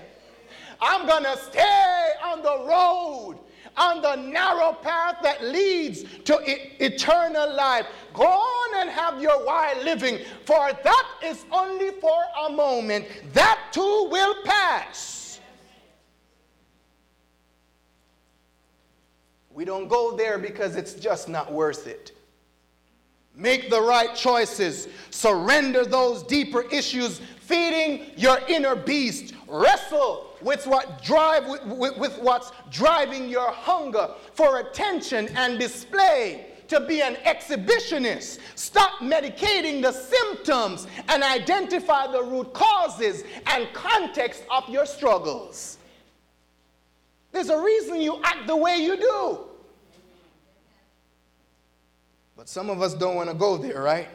I'm 0.81 1.07
going 1.07 1.25
to 1.25 1.37
stay 1.37 2.11
on 2.25 2.43
the 2.43 2.65
road, 2.67 3.39
on 3.77 4.01
the 4.01 4.17
narrow 4.17 4.73
path 4.73 5.17
that 5.23 5.45
leads 5.45 6.05
to 6.25 6.41
e- 6.49 6.73
eternal 6.79 7.55
life. 7.55 7.87
Go 8.15 8.25
on 8.25 8.81
and 8.81 8.91
have 8.91 9.21
your 9.21 9.45
wild 9.45 9.85
living, 9.85 10.21
for 10.45 10.71
that 10.73 11.09
is 11.25 11.45
only 11.53 11.91
for 12.01 12.23
a 12.47 12.53
moment. 12.53 13.07
That 13.35 13.59
too 13.73 14.09
will 14.11 14.37
pass. 14.45 15.18
We 19.59 19.65
don't 19.65 19.89
go 19.89 20.17
there 20.17 20.39
because 20.39 20.77
it's 20.77 20.95
just 20.95 21.29
not 21.29 21.53
worth 21.53 21.89
it. 21.89 22.13
Make 23.35 23.71
the 23.71 23.83
right 23.83 24.15
choices. 24.15 24.87
Surrender 25.11 25.85
those 25.85 26.23
deeper 26.23 26.63
issues, 26.71 27.21
feeding 27.41 28.13
your 28.17 28.39
inner 28.47 28.77
beast. 28.77 29.35
Wrestle 29.49 30.31
with 30.43 30.65
what 30.69 31.03
drive 31.03 31.49
with, 31.49 31.65
with, 31.67 31.99
with 31.99 32.19
what's 32.21 32.53
driving 32.71 33.29
your 33.29 33.51
hunger 33.51 34.11
for 34.33 34.61
attention 34.61 35.29
and 35.35 35.59
display 35.59 36.47
to 36.69 36.79
be 36.79 37.03
an 37.03 37.17
exhibitionist. 37.27 38.39
Stop 38.55 39.01
medicating 39.01 39.83
the 39.83 39.91
symptoms 39.91 40.87
and 41.09 41.25
identify 41.25 42.07
the 42.07 42.23
root 42.23 42.53
causes 42.53 43.25
and 43.47 43.67
context 43.73 44.45
of 44.53 44.69
your 44.69 44.87
struggles. 44.87 45.79
There's 47.33 47.49
a 47.49 47.61
reason 47.61 48.01
you 48.01 48.21
act 48.23 48.47
the 48.47 48.57
way 48.57 48.77
you 48.77 48.97
do. 48.97 49.48
But 52.49 52.53
some 52.53 52.71
of 52.71 52.81
us 52.81 52.95
don't 52.95 53.15
want 53.15 53.29
to 53.29 53.35
go 53.35 53.59
there, 53.59 53.83
right? 53.83 54.09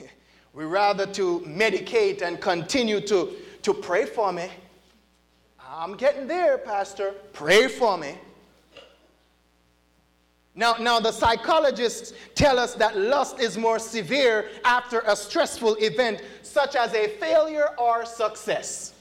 we 0.54 0.64
rather 0.64 1.06
to 1.06 1.40
medicate 1.40 2.22
and 2.22 2.40
continue 2.40 3.00
to, 3.02 3.32
to 3.62 3.74
pray 3.74 4.06
for 4.06 4.32
me. 4.32 4.48
I'm 5.68 5.94
getting 5.96 6.26
there, 6.26 6.56
Pastor. 6.58 7.12
Pray 7.32 7.68
for 7.68 7.98
me. 7.98 8.14
Now, 10.54 10.74
now, 10.80 11.00
the 11.00 11.12
psychologists 11.12 12.12
tell 12.34 12.58
us 12.58 12.74
that 12.74 12.96
lust 12.96 13.40
is 13.40 13.56
more 13.58 13.78
severe 13.78 14.48
after 14.64 15.00
a 15.00 15.14
stressful 15.14 15.76
event, 15.76 16.22
such 16.42 16.76
as 16.76 16.94
a 16.94 17.08
failure 17.18 17.68
or 17.78 18.06
success. 18.06 18.94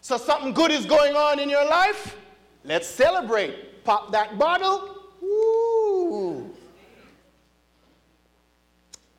So, 0.00 0.18
something 0.18 0.52
good 0.52 0.70
is 0.72 0.84
going 0.84 1.14
on 1.14 1.38
in 1.38 1.48
your 1.48 1.64
life. 1.64 2.16
Let's 2.64 2.86
celebrate. 2.86 3.84
Pop 3.84 4.12
that 4.12 4.38
bottle. 4.38 4.98
Woo. 5.20 5.81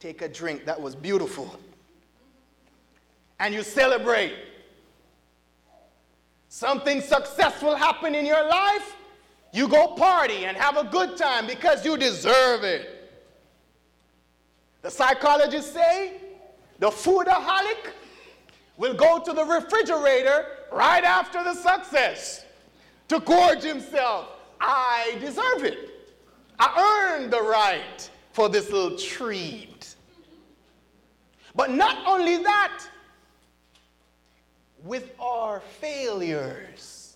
Take 0.04 0.22
a 0.22 0.28
drink. 0.28 0.66
That 0.66 0.82
was 0.82 0.98
beautiful. 0.98 1.58
And 3.40 3.54
you 3.54 3.64
celebrate. 3.64 4.34
Something 6.50 7.00
successful 7.00 7.74
happened 7.74 8.14
in 8.14 8.26
your 8.26 8.46
life. 8.46 8.98
You 9.54 9.70
go 9.70 9.96
party 9.96 10.44
and 10.44 10.58
have 10.58 10.76
a 10.76 10.84
good 10.84 11.16
time 11.16 11.48
because 11.48 11.86
you 11.86 11.96
deserve 11.96 12.66
it. 12.66 13.14
The 14.82 14.92
psychologists 14.92 15.72
say 15.72 16.20
the 16.80 16.90
foodaholic 16.90 17.94
will 18.76 18.96
go 18.96 19.20
to 19.20 19.32
the 19.32 19.46
refrigerator 19.46 20.48
right 20.70 21.06
after 21.06 21.46
the 21.46 21.54
success 21.54 22.44
to 23.08 23.22
gorge 23.22 23.64
himself. 23.64 24.28
I 24.60 25.16
deserve 25.22 25.64
it. 25.64 25.92
I 26.60 27.16
earned 27.16 27.32
the 27.32 27.42
right 27.42 28.10
for 28.34 28.50
this 28.50 28.70
little 28.70 28.98
treat. 28.98 29.73
But 31.56 31.72
not 31.72 31.98
only 32.08 32.38
that, 32.44 32.84
with 34.84 35.12
our 35.20 35.62
failures, 35.80 37.16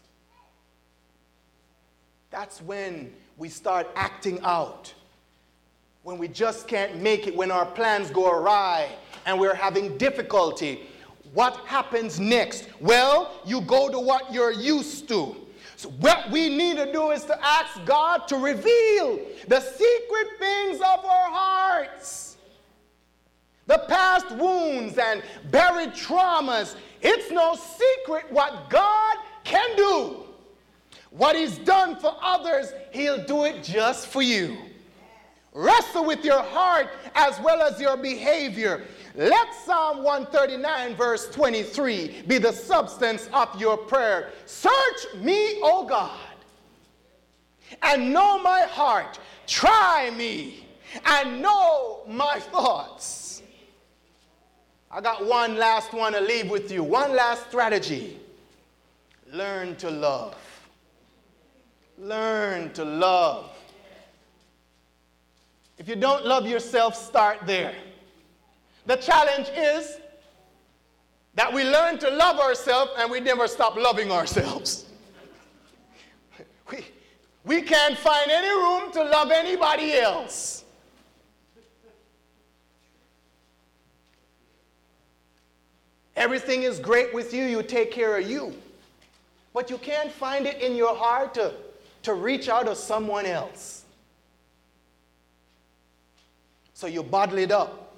that's 2.30 2.62
when 2.62 3.12
we 3.38 3.50
start 3.50 3.88
acting 3.96 4.40
out. 4.44 4.94
When 6.04 6.18
we 6.18 6.28
just 6.28 6.68
can't 6.68 7.02
make 7.02 7.28
it, 7.28 7.36
when 7.36 7.52
our 7.52 7.66
plans 7.66 8.10
go 8.10 8.32
awry 8.32 8.90
and 9.26 9.40
we're 9.40 9.56
having 9.56 9.98
difficulty. 9.98 10.82
What 11.34 11.58
happens 11.66 12.20
next? 12.20 12.70
Well, 12.80 13.32
you 13.46 13.62
go 13.62 13.90
to 13.90 14.00
what 14.00 14.34
you're 14.34 14.54
used 14.54 15.10
to. 15.10 15.36
So, 15.76 15.90
what 16.00 16.32
we 16.32 16.50
need 16.50 16.78
to 16.78 16.92
do 16.92 17.12
is 17.12 17.24
to 17.26 17.38
ask 17.46 17.84
God 17.86 18.28
to 18.30 18.38
reveal 18.38 19.20
the 19.48 19.60
secret 19.60 20.40
things 20.40 20.78
of 20.78 21.06
our 21.06 21.30
hearts 21.30 22.27
the 23.68 23.84
past 23.90 24.32
wounds 24.32 24.98
and 24.98 25.22
buried 25.52 25.92
traumas. 25.92 26.76
It's 27.02 27.30
no 27.32 27.56
secret 27.56 28.32
what 28.32 28.70
God 28.70 29.18
can 29.44 29.76
do. 29.76 30.24
What 31.12 31.36
He's 31.36 31.58
done 31.60 31.98
for 31.98 32.16
others, 32.22 32.74
He'll 32.92 33.24
do 33.26 33.44
it 33.44 33.64
just 33.64 34.08
for 34.08 34.22
you. 34.22 34.58
Wrestle 35.54 36.06
with 36.06 36.24
your 36.24 36.42
heart 36.42 36.90
as 37.16 37.40
well 37.42 37.62
as 37.62 37.80
your 37.80 37.98
behavior. 37.98 38.84
Let 39.16 39.54
Psalm 39.66 40.04
139, 40.04 40.96
verse 40.96 41.28
23, 41.30 42.24
be 42.28 42.38
the 42.38 42.52
substance 42.52 43.28
of 43.34 43.60
your 43.60 43.76
prayer. 43.76 44.32
Search 44.46 45.16
me, 45.16 45.60
O 45.64 45.86
God, 45.88 46.12
and 47.82 48.14
know 48.14 48.40
my 48.40 48.62
heart. 48.62 49.20
Try 49.48 50.12
me 50.16 50.68
and 51.06 51.42
know 51.42 52.04
my 52.08 52.40
thoughts 52.40 53.27
I 54.90 55.02
got 55.02 55.26
one 55.26 55.58
last 55.58 55.94
one 55.94 56.14
to 56.14 56.22
leave 56.22 56.50
with 56.50 56.72
you. 56.72 56.84
One 56.84 57.16
last 57.16 57.48
strategy. 57.50 58.20
Learn 59.32 59.76
to 59.78 59.90
love. 59.92 60.36
Learn 61.98 62.72
to 62.74 62.86
love. 62.86 63.52
If 65.78 65.88
you 65.88 65.96
don't 65.96 66.26
love 66.26 66.48
yourself, 66.48 66.96
start 66.96 67.40
there. 67.46 67.76
The 68.86 68.96
challenge 68.96 69.50
is 69.56 69.98
that 71.36 71.54
we 71.54 71.64
learn 71.64 72.00
to 72.00 72.10
love 72.10 72.40
ourselves 72.40 72.92
and 72.98 73.12
we 73.12 73.20
never 73.20 73.48
stop 73.48 73.76
loving 73.76 74.12
ourselves. 74.12 74.86
we, 76.72 76.86
we 77.44 77.62
can't 77.62 77.98
find 77.98 78.32
any 78.32 78.50
room 78.50 78.92
to 78.94 79.04
love 79.04 79.30
anybody 79.32 79.94
else. 79.94 80.57
Everything 86.18 86.64
is 86.64 86.80
great 86.80 87.14
with 87.14 87.32
you, 87.32 87.46
you 87.46 87.62
take 87.62 87.92
care 87.92 88.18
of 88.18 88.28
you. 88.28 88.54
But 89.54 89.70
you 89.70 89.78
can't 89.78 90.12
find 90.12 90.48
it 90.48 90.60
in 90.62 90.76
your 90.76 90.96
heart 90.96 91.36
to, 91.36 91.54
to 92.04 92.16
reach 92.16 92.50
out 92.50 92.66
to 92.66 92.76
someone 92.76 93.28
else. 93.28 93.86
So 96.74 96.88
you 96.88 97.04
bottle 97.04 97.38
it 97.38 97.52
up. 97.52 97.96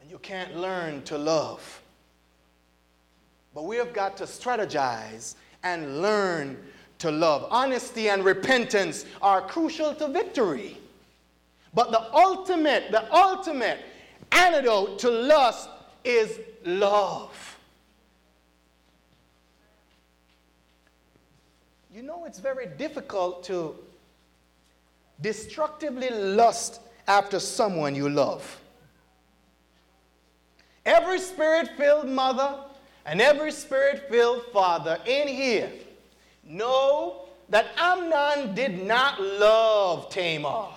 And 0.00 0.08
you 0.08 0.18
can't 0.18 0.56
learn 0.56 1.02
to 1.02 1.18
love. 1.18 1.82
But 3.52 3.64
we 3.64 3.76
have 3.78 3.92
got 3.92 4.16
to 4.18 4.24
strategize 4.24 5.34
and 5.64 6.00
learn 6.00 6.56
to 6.98 7.10
love. 7.10 7.48
Honesty 7.50 8.10
and 8.10 8.24
repentance 8.24 9.06
are 9.20 9.40
crucial 9.40 9.92
to 9.96 10.06
victory. 10.06 10.78
But 11.74 11.90
the 11.90 12.12
ultimate, 12.14 12.90
the 12.90 13.12
ultimate 13.14 13.78
antidote 14.32 14.98
to 15.00 15.10
lust 15.10 15.68
is 16.04 16.40
love. 16.64 17.56
You 21.94 22.02
know, 22.02 22.24
it's 22.26 22.38
very 22.38 22.66
difficult 22.66 23.42
to 23.44 23.74
destructively 25.20 26.10
lust 26.10 26.80
after 27.06 27.40
someone 27.40 27.94
you 27.94 28.08
love. 28.08 28.60
Every 30.86 31.18
spirit 31.18 31.70
filled 31.76 32.08
mother 32.08 32.56
and 33.04 33.20
every 33.20 33.52
spirit 33.52 34.08
filled 34.08 34.42
father 34.52 34.98
in 35.06 35.28
here 35.28 35.70
know 36.44 37.26
that 37.48 37.66
Amnon 37.76 38.54
did 38.54 38.86
not 38.86 39.20
love 39.20 40.08
Tamar. 40.10 40.68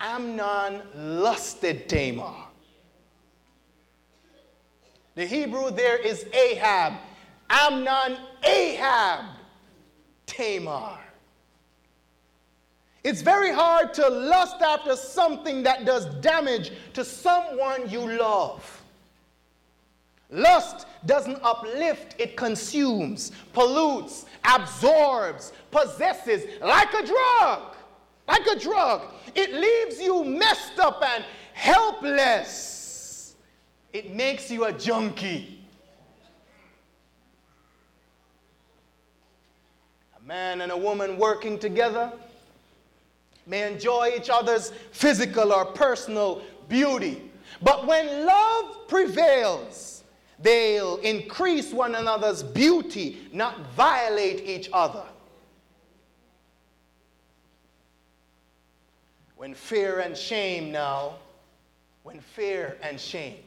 Amnon 0.00 0.82
lusted 0.94 1.88
Tamar. 1.88 2.34
The 5.14 5.26
Hebrew 5.26 5.70
there 5.70 5.98
is 5.98 6.24
Ahab. 6.32 6.94
Amnon 7.50 8.16
Ahab 8.44 9.26
Tamar. 10.26 10.98
It's 13.02 13.22
very 13.22 13.52
hard 13.52 13.92
to 13.94 14.08
lust 14.08 14.60
after 14.62 14.94
something 14.94 15.62
that 15.64 15.84
does 15.84 16.06
damage 16.16 16.72
to 16.94 17.04
someone 17.04 17.88
you 17.88 18.18
love. 18.18 18.82
Lust 20.30 20.86
doesn't 21.06 21.40
uplift, 21.42 22.14
it 22.18 22.36
consumes, 22.36 23.32
pollutes, 23.52 24.26
absorbs, 24.44 25.52
possesses 25.70 26.44
like 26.60 26.92
a 26.94 27.04
drug. 27.04 27.74
Like 28.30 28.46
a 28.46 28.58
drug. 28.60 29.02
It 29.34 29.52
leaves 29.52 30.00
you 30.00 30.22
messed 30.22 30.78
up 30.78 31.02
and 31.02 31.24
helpless. 31.52 33.34
It 33.92 34.14
makes 34.14 34.52
you 34.52 34.66
a 34.66 34.72
junkie. 34.72 35.64
A 40.16 40.26
man 40.26 40.60
and 40.60 40.70
a 40.70 40.76
woman 40.76 41.18
working 41.18 41.58
together 41.58 42.12
may 43.48 43.70
enjoy 43.70 44.12
each 44.16 44.30
other's 44.30 44.70
physical 44.92 45.52
or 45.52 45.64
personal 45.64 46.42
beauty. 46.68 47.32
But 47.62 47.84
when 47.84 48.24
love 48.24 48.86
prevails, 48.86 50.04
they'll 50.38 50.98
increase 50.98 51.72
one 51.72 51.96
another's 51.96 52.44
beauty, 52.44 53.28
not 53.32 53.58
violate 53.72 54.46
each 54.46 54.70
other. 54.72 55.02
When 59.40 59.54
fear 59.54 60.00
and 60.00 60.14
shame 60.14 60.70
now, 60.70 61.14
when 62.02 62.20
fear 62.20 62.76
and 62.82 63.00
shame 63.00 63.38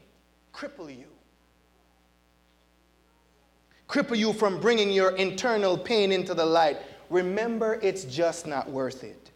cripple 0.51 0.89
you, 0.89 1.05
cripple 3.87 4.17
you 4.17 4.33
from 4.33 4.59
bringing 4.59 4.89
your 4.89 5.15
internal 5.17 5.77
pain 5.77 6.11
into 6.11 6.33
the 6.33 6.43
light, 6.45 6.77
remember 7.11 7.79
it's 7.83 8.05
just 8.05 8.47
not 8.47 8.67
worth 8.71 9.03
it 9.03 9.29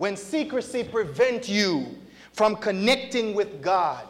when 0.00 0.16
secrecy 0.16 0.82
prevents 0.82 1.46
you 1.46 1.84
from 2.32 2.56
connecting 2.56 3.34
with 3.34 3.60
God, 3.60 4.08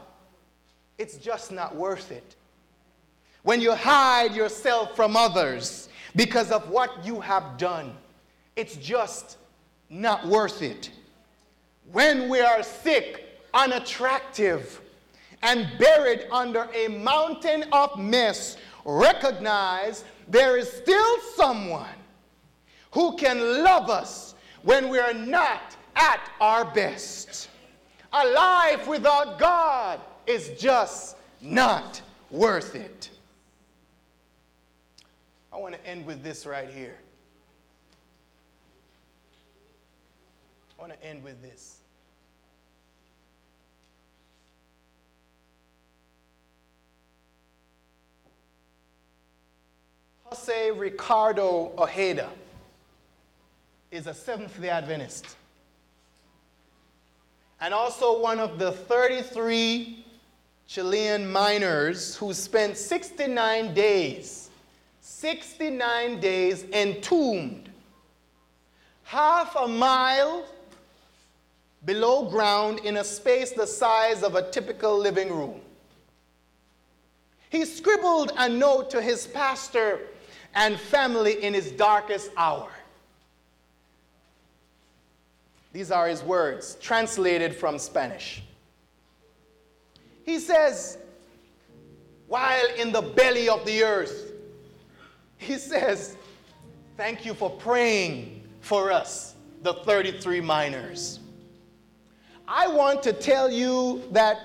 it's 0.99 1.17
just 1.17 1.51
not 1.51 1.75
worth 1.75 2.13
it. 2.13 2.37
When 3.43 3.61
you 3.61 3.75
hide 3.75 4.33
yourself 4.33 4.95
from 4.95 5.17
others 5.17 5.89
because 6.15 6.53
of 6.53 6.71
what 6.71 7.05
you 7.05 7.19
have 7.19 7.59
done, 7.59 7.93
it's 8.55 8.77
just 8.77 9.37
not 9.89 10.29
worth 10.29 10.63
it. 10.63 10.91
When 11.93 12.29
we 12.29 12.41
are 12.41 12.63
sick, 12.63 13.41
unattractive, 13.53 14.81
and 15.43 15.69
buried 15.79 16.27
under 16.31 16.69
a 16.75 16.89
mountain 16.89 17.65
of 17.73 17.99
mess, 17.99 18.57
recognize 18.85 20.05
there 20.29 20.57
is 20.57 20.71
still 20.71 21.19
someone 21.35 21.89
who 22.93 23.17
can 23.17 23.65
love 23.65 23.91
us 23.91 24.35
when 24.63 24.89
we 24.89 24.99
are 24.99 25.15
not 25.15 25.77
at 25.97 26.21
our 26.41 26.65
best. 26.65 27.49
A 28.13 28.27
life 28.27 28.87
without 28.87 29.39
God 29.39 30.01
is 30.27 30.51
just 30.61 31.17
not 31.41 32.01
worth 32.31 32.75
it. 32.75 33.11
I 35.53 35.57
want 35.57 35.75
to 35.75 35.87
end 35.87 36.07
with 36.07 36.23
this 36.23 36.47
right 36.47 36.69
here. 36.69 36.97
I 40.79 40.81
want 40.81 40.93
to 40.93 41.07
end 41.07 41.25
with 41.25 41.43
this. 41.43 41.80
Jose 50.31 50.71
Ricardo 50.71 51.73
Ojeda 51.77 52.31
is 53.91 54.07
a 54.07 54.15
Seventh 54.15 54.61
day 54.61 54.69
Adventist 54.69 55.27
and 57.61 57.75
also 57.75 58.21
one 58.21 58.39
of 58.39 58.57
the 58.57 58.71
33 58.71 60.05
Chilean 60.69 61.31
miners 61.33 62.15
who 62.15 62.33
spent 62.33 62.77
69 62.77 63.75
days, 63.75 64.51
69 65.01 66.21
days 66.21 66.63
entombed, 66.73 67.69
half 69.03 69.57
a 69.57 69.67
mile 69.67 70.45
below 71.85 72.31
ground 72.31 72.79
in 72.85 72.99
a 72.99 73.05
space 73.05 73.51
the 73.51 73.67
size 73.67 74.23
of 74.23 74.37
a 74.37 74.49
typical 74.49 74.97
living 74.97 75.33
room. 75.33 75.61
He 77.49 77.65
scribbled 77.65 78.31
a 78.37 78.49
note 78.49 78.91
to 78.91 79.03
his 79.03 79.27
pastor 79.27 79.99
and 80.55 80.79
family 80.79 81.43
in 81.43 81.55
his 81.55 81.71
darkest 81.73 82.31
hour. 82.37 82.69
These 85.73 85.91
are 85.91 86.09
his 86.09 86.23
words, 86.23 86.77
translated 86.81 87.55
from 87.55 87.79
Spanish. 87.79 88.43
He 90.25 90.39
says, 90.39 90.99
while 92.27 92.67
in 92.77 92.93
the 92.93 93.03
belly 93.03 93.49
of 93.49 93.65
the 93.65 93.83
earth, 93.83 94.33
he 95.39 95.55
says, 95.55 96.17
Thank 96.97 97.25
you 97.25 97.35
for 97.35 97.51
praying 97.51 98.43
for 98.61 98.93
us, 98.93 99.35
the 99.63 99.73
33 99.73 100.41
miners. 100.41 101.19
I 102.47 102.69
want 102.69 103.03
to 103.05 103.13
tell 103.13 103.51
you 103.51 104.03
that 104.11 104.39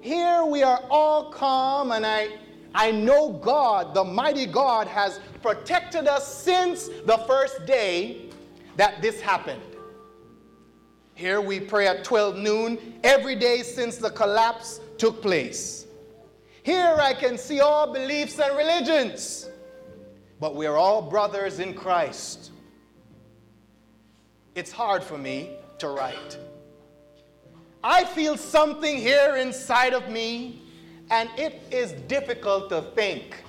here 0.00 0.44
we 0.44 0.62
are 0.62 0.80
all 0.88 1.32
calm, 1.32 1.90
and 1.90 2.06
I, 2.06 2.38
I 2.74 2.90
know 2.90 3.32
God, 3.32 3.94
the 3.94 4.04
mighty 4.04 4.46
God, 4.46 4.86
has 4.86 5.20
protected 5.42 6.06
us 6.06 6.26
since 6.42 6.88
the 7.06 7.18
first 7.26 7.66
day 7.66 8.30
that 8.76 9.00
this 9.02 9.20
happened. 9.20 9.62
Here 11.14 11.40
we 11.40 11.58
pray 11.58 11.88
at 11.88 12.04
12 12.04 12.36
noon 12.36 12.78
every 13.02 13.34
day 13.34 13.62
since 13.62 13.96
the 13.96 14.10
collapse 14.10 14.80
took 14.98 15.20
place. 15.20 15.86
Here 16.62 16.96
I 17.00 17.14
can 17.14 17.38
see 17.38 17.60
all 17.60 17.92
beliefs 17.92 18.38
and 18.38 18.56
religions, 18.56 19.48
but 20.38 20.54
we 20.54 20.66
are 20.66 20.76
all 20.76 21.02
brothers 21.02 21.58
in 21.58 21.74
Christ. 21.74 22.52
It's 24.54 24.70
hard 24.70 25.02
for 25.02 25.16
me 25.18 25.56
to 25.78 25.88
write. 25.88 26.38
I 27.82 28.04
feel 28.04 28.36
something 28.36 28.96
here 28.96 29.36
inside 29.36 29.94
of 29.94 30.08
me, 30.10 30.62
and 31.10 31.28
it 31.36 31.62
is 31.70 31.92
difficult 31.92 32.68
to 32.70 32.82
think. 32.94 33.42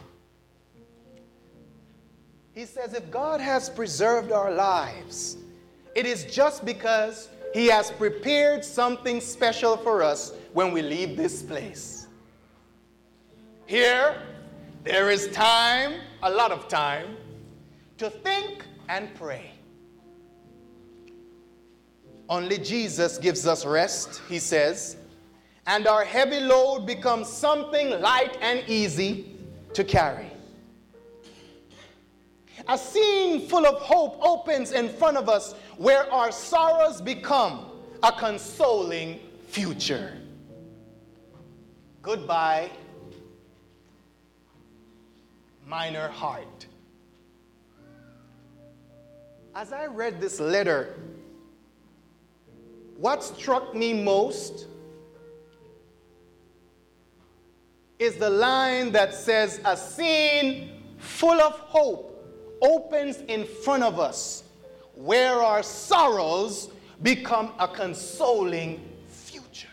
He 2.54 2.66
says, 2.66 2.94
if 2.94 3.10
God 3.12 3.40
has 3.40 3.70
preserved 3.70 4.32
our 4.32 4.52
lives, 4.52 5.38
it 5.96 6.06
is 6.06 6.26
just 6.26 6.66
because 6.66 7.30
he 7.54 7.68
has 7.68 7.92
prepared 7.92 8.64
something 8.64 9.22
special 9.22 9.78
for 9.78 10.04
us 10.04 10.34
when 10.54 10.72
we 10.72 10.82
leave 10.82 11.18
this 11.18 11.42
place. 11.42 12.08
Here, 13.66 14.22
there 14.84 15.10
is 15.10 15.28
time, 15.30 16.02
a 16.24 16.30
lot 16.30 16.52
of 16.52 16.68
time, 16.68 17.18
to 17.98 18.10
think 18.10 18.64
and 18.88 19.14
pray. 19.16 19.52
Only 22.28 22.58
Jesus 22.58 23.18
gives 23.18 23.48
us 23.48 23.66
rest, 23.66 24.22
he 24.30 24.40
says, 24.40 24.98
and 25.70 25.86
our 25.86 26.04
heavy 26.04 26.40
load 26.40 26.88
becomes 26.88 27.28
something 27.28 27.92
light 28.02 28.36
and 28.42 28.68
easy 28.68 29.36
to 29.72 29.84
carry. 29.84 30.26
A 32.68 32.76
scene 32.76 33.48
full 33.48 33.68
of 33.68 33.80
hope 33.80 34.18
opens 34.20 34.72
in 34.72 34.90
front 34.90 35.16
of 35.16 35.30
us 35.30 35.54
where 35.78 36.12
our 36.12 36.32
sorrows 36.32 37.02
become 37.02 37.68
a 38.02 38.12
consoling 38.12 39.20
future. 39.48 40.18
Goodbye, 42.02 42.72
minor 45.68 46.08
heart. 46.10 46.66
as 49.54 49.72
I 49.72 49.86
read 49.86 50.20
this 50.20 50.40
letter, 50.40 50.96
what 52.98 53.24
struck 53.24 53.76
me 53.76 53.94
most 53.94 54.66
is 58.00 58.16
the 58.16 58.30
line 58.30 58.92
that 58.94 59.14
says, 59.14 59.60
A 59.66 59.76
scene 59.76 60.72
full 60.98 61.40
of 61.40 61.54
hope 61.60 62.06
opens 62.62 63.18
in 63.28 63.46
front 63.46 63.84
of 63.84 64.00
us, 64.00 64.44
where 64.96 65.36
our 65.36 65.62
sorrows 65.62 66.70
become 67.04 67.52
a 67.60 67.68
consoling 67.68 68.80
future. 69.10 69.68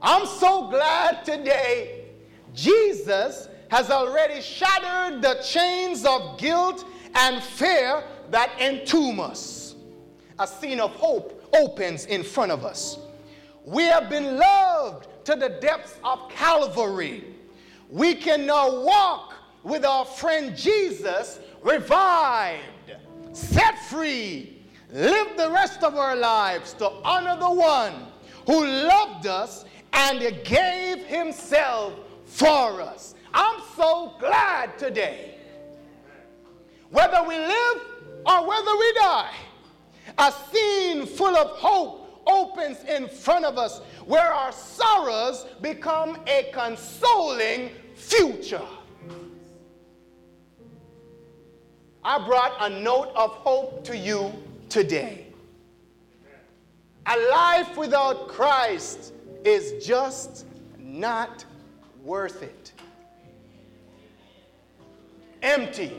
I'm 0.00 0.26
so 0.26 0.68
glad 0.68 1.24
today 1.24 2.06
Jesus 2.54 3.48
has 3.70 3.90
already 3.90 4.40
shattered 4.40 5.20
the 5.20 5.34
chains 5.42 6.06
of 6.06 6.38
guilt 6.38 6.86
and 7.14 7.42
fear 7.42 8.02
that 8.30 8.50
entomb 8.58 9.20
us. 9.20 9.74
A 10.38 10.46
scene 10.46 10.80
of 10.80 10.92
hope 10.92 11.44
opens 11.54 12.06
in 12.06 12.22
front 12.22 12.52
of 12.52 12.64
us. 12.64 12.98
We 13.64 13.84
have 13.84 14.08
been 14.08 14.38
loved 14.38 15.08
to 15.28 15.36
the 15.36 15.50
depths 15.60 15.98
of 16.04 16.26
Calvary. 16.30 17.22
We 17.90 18.14
can 18.14 18.46
now 18.46 18.82
walk 18.82 19.34
with 19.62 19.84
our 19.84 20.06
friend 20.06 20.56
Jesus, 20.56 21.38
revived, 21.60 22.62
set 23.32 23.78
free, 23.90 24.62
live 24.90 25.36
the 25.36 25.50
rest 25.50 25.82
of 25.82 25.96
our 25.96 26.16
lives 26.16 26.72
to 26.74 26.88
honor 27.04 27.36
the 27.38 27.50
one 27.50 28.06
who 28.46 28.64
loved 28.64 29.26
us 29.26 29.66
and 29.92 30.18
gave 30.44 31.04
himself 31.04 31.92
for 32.24 32.80
us. 32.80 33.14
I'm 33.34 33.60
so 33.76 34.14
glad 34.18 34.78
today. 34.78 35.34
Whether 36.88 37.22
we 37.28 37.36
live 37.36 37.82
or 38.24 38.48
whether 38.48 38.76
we 38.78 38.92
die, 38.94 39.34
a 40.16 40.32
scene 40.50 41.04
full 41.04 41.36
of 41.36 41.48
hope 41.58 41.97
opens 42.28 42.84
in 42.84 43.08
front 43.08 43.44
of 43.44 43.58
us 43.58 43.80
where 44.04 44.32
our 44.32 44.52
sorrows 44.52 45.46
become 45.60 46.18
a 46.26 46.50
consoling 46.52 47.70
future. 47.94 48.62
I 52.04 52.24
brought 52.24 52.54
a 52.60 52.80
note 52.80 53.12
of 53.16 53.30
hope 53.30 53.84
to 53.84 53.96
you 53.96 54.32
today. 54.68 55.26
A 57.06 57.16
life 57.30 57.76
without 57.76 58.28
Christ 58.28 59.12
is 59.44 59.84
just 59.84 60.46
not 60.78 61.44
worth 62.04 62.42
it. 62.42 62.72
Empty. 65.42 65.92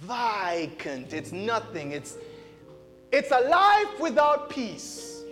Vacant. 0.00 1.12
It's 1.12 1.32
nothing. 1.32 1.92
It's, 1.92 2.16
it's 3.16 3.30
a 3.30 3.40
life 3.48 3.98
without 3.98 4.50
peace. 4.50 5.24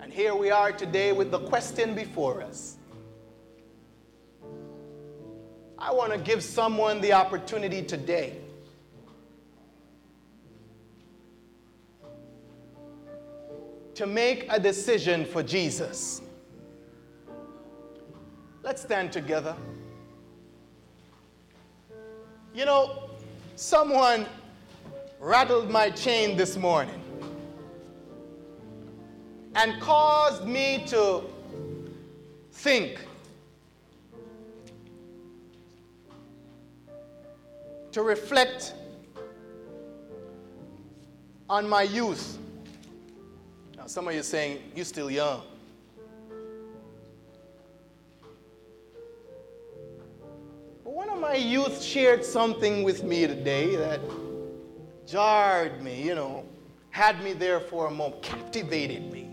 And 0.00 0.12
here 0.12 0.34
we 0.34 0.50
are 0.50 0.70
today 0.70 1.12
with 1.12 1.30
the 1.30 1.38
question 1.38 1.94
before 1.94 2.42
us 2.42 2.76
I 5.78 5.90
want 5.92 6.12
to 6.12 6.18
give 6.18 6.42
someone 6.44 7.00
the 7.00 7.14
opportunity 7.14 7.82
today 7.82 8.36
to 13.94 14.06
make 14.06 14.46
a 14.50 14.60
decision 14.60 15.24
for 15.24 15.42
Jesus. 15.42 16.20
Let's 18.62 18.82
stand 18.82 19.10
together. 19.10 19.56
You 22.54 22.66
know, 22.66 23.01
someone 23.62 24.26
rattled 25.20 25.70
my 25.70 25.88
chain 25.88 26.36
this 26.36 26.56
morning 26.56 27.00
and 29.54 29.80
caused 29.80 30.44
me 30.44 30.82
to 30.88 31.22
think 32.50 33.06
to 37.92 38.02
reflect 38.02 38.74
on 41.48 41.68
my 41.68 41.82
youth. 41.82 42.38
Now, 43.76 43.86
some 43.86 44.08
of 44.08 44.14
you 44.14 44.20
are 44.20 44.24
saying, 44.24 44.58
You're 44.74 44.84
still 44.84 45.10
young. 45.10 45.42
One 50.92 51.08
of 51.08 51.18
my 51.18 51.34
youth 51.34 51.82
shared 51.82 52.22
something 52.22 52.82
with 52.82 53.02
me 53.02 53.26
today 53.26 53.76
that 53.76 53.98
jarred 55.06 55.82
me, 55.82 56.02
you 56.02 56.14
know, 56.14 56.44
had 56.90 57.24
me 57.24 57.32
there 57.32 57.60
for 57.60 57.86
a 57.86 57.90
moment, 57.90 58.20
captivated 58.20 59.10
me. 59.10 59.30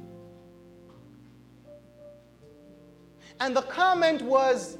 And 3.42 3.54
the 3.54 3.64
comment 3.64 4.22
was, 4.22 4.78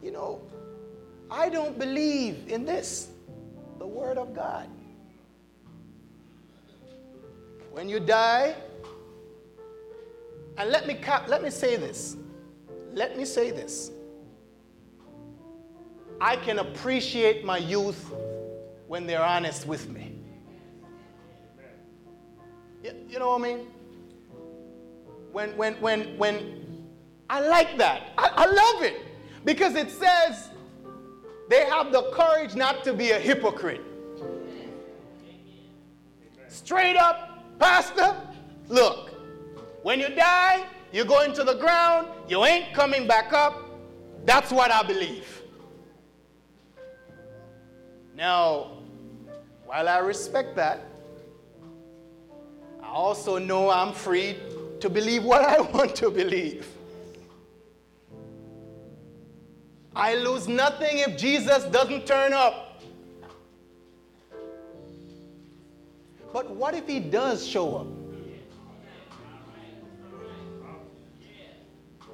you 0.00 0.12
know, 0.12 0.40
I 1.28 1.48
don't 1.48 1.76
believe 1.76 2.44
in 2.46 2.64
this, 2.64 3.08
the 3.80 3.86
Word 3.86 4.16
of 4.16 4.32
God. 4.32 4.68
When 7.72 7.88
you 7.88 7.98
die, 7.98 8.54
and 10.56 10.70
let 10.70 10.86
me, 10.86 11.00
let 11.26 11.42
me 11.42 11.50
say 11.50 11.74
this. 11.74 12.16
Let 12.92 13.16
me 13.16 13.24
say 13.24 13.50
this. 13.50 13.90
I 16.20 16.36
can 16.36 16.58
appreciate 16.58 17.44
my 17.44 17.56
youth 17.56 18.12
when 18.88 19.06
they're 19.06 19.24
honest 19.24 19.66
with 19.66 19.88
me. 19.88 20.16
You, 22.82 23.18
know 23.18 23.30
what 23.30 23.40
I 23.40 23.44
mean? 23.44 23.66
When, 25.32 25.56
when, 25.56 25.74
when, 25.80 26.18
when, 26.18 26.86
I 27.28 27.40
like 27.40 27.78
that. 27.78 28.08
I, 28.18 28.30
I 28.34 28.46
love 28.46 28.82
it 28.82 29.00
because 29.44 29.74
it 29.76 29.90
says 29.90 30.50
they 31.48 31.64
have 31.66 31.92
the 31.92 32.10
courage 32.12 32.54
not 32.54 32.84
to 32.84 32.92
be 32.92 33.12
a 33.12 33.18
hypocrite. 33.18 33.82
Straight 36.48 36.96
up, 36.96 37.58
Pastor, 37.58 38.16
look, 38.68 39.10
when 39.82 40.00
you 40.00 40.08
die, 40.08 40.66
you 40.92 41.04
go 41.04 41.22
into 41.22 41.44
the 41.44 41.54
ground, 41.54 42.08
you 42.28 42.44
ain't 42.44 42.74
coming 42.74 43.06
back 43.06 43.32
up. 43.32 43.62
That's 44.24 44.50
what 44.50 44.70
I 44.70 44.82
believe. 44.82 45.39
Now, 48.20 48.68
while 49.64 49.88
I 49.88 49.96
respect 49.96 50.54
that, 50.56 50.84
I 52.82 52.88
also 52.88 53.38
know 53.38 53.70
I'm 53.70 53.94
free 53.94 54.36
to 54.80 54.90
believe 54.90 55.24
what 55.24 55.42
I 55.42 55.58
want 55.72 55.96
to 55.96 56.10
believe. 56.10 56.68
I 59.96 60.16
lose 60.16 60.48
nothing 60.48 60.98
if 60.98 61.16
Jesus 61.16 61.64
doesn't 61.64 62.06
turn 62.06 62.34
up. 62.34 62.82
But 66.30 66.50
what 66.50 66.74
if 66.74 66.86
he 66.86 67.00
does 67.00 67.46
show 67.46 67.78
up? 67.78 67.86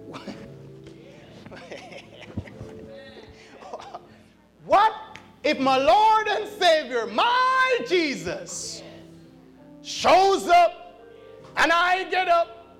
what 4.65 5.08
if 5.43 5.59
my 5.59 5.77
Lord 5.77 6.27
and 6.27 6.47
Savior, 6.47 7.05
my 7.07 7.79
Jesus, 7.87 8.83
shows 9.81 10.47
up 10.47 11.03
and 11.57 11.71
I 11.71 12.09
get 12.09 12.27
up 12.27 12.77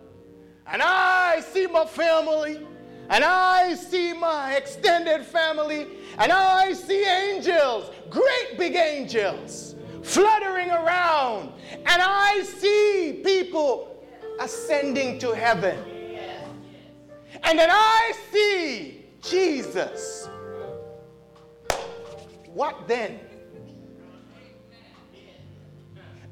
and 0.68 0.82
I 0.82 1.41
see 1.41 1.68
my 1.68 1.86
family 1.86 2.60
and 3.10 3.24
I 3.24 3.74
see 3.74 4.14
my 4.14 4.55
extended 4.55 5.26
family, 5.26 5.88
and 6.20 6.32
I 6.32 6.74
see 6.74 7.03
angels, 7.03 7.89
great 8.10 8.55
big 8.55 8.76
angels, 8.76 9.76
fluttering 10.03 10.70
around, 10.70 11.51
and 11.72 12.01
I 12.03 12.43
see 12.43 13.22
people 13.26 14.05
ascending 14.39 15.18
to 15.20 15.32
heaven. 15.32 15.78
And 17.43 17.57
then 17.57 17.70
I 17.72 18.14
see 18.32 19.05
Jesus. 19.24 20.30
What 22.53 22.87
then? 22.87 23.19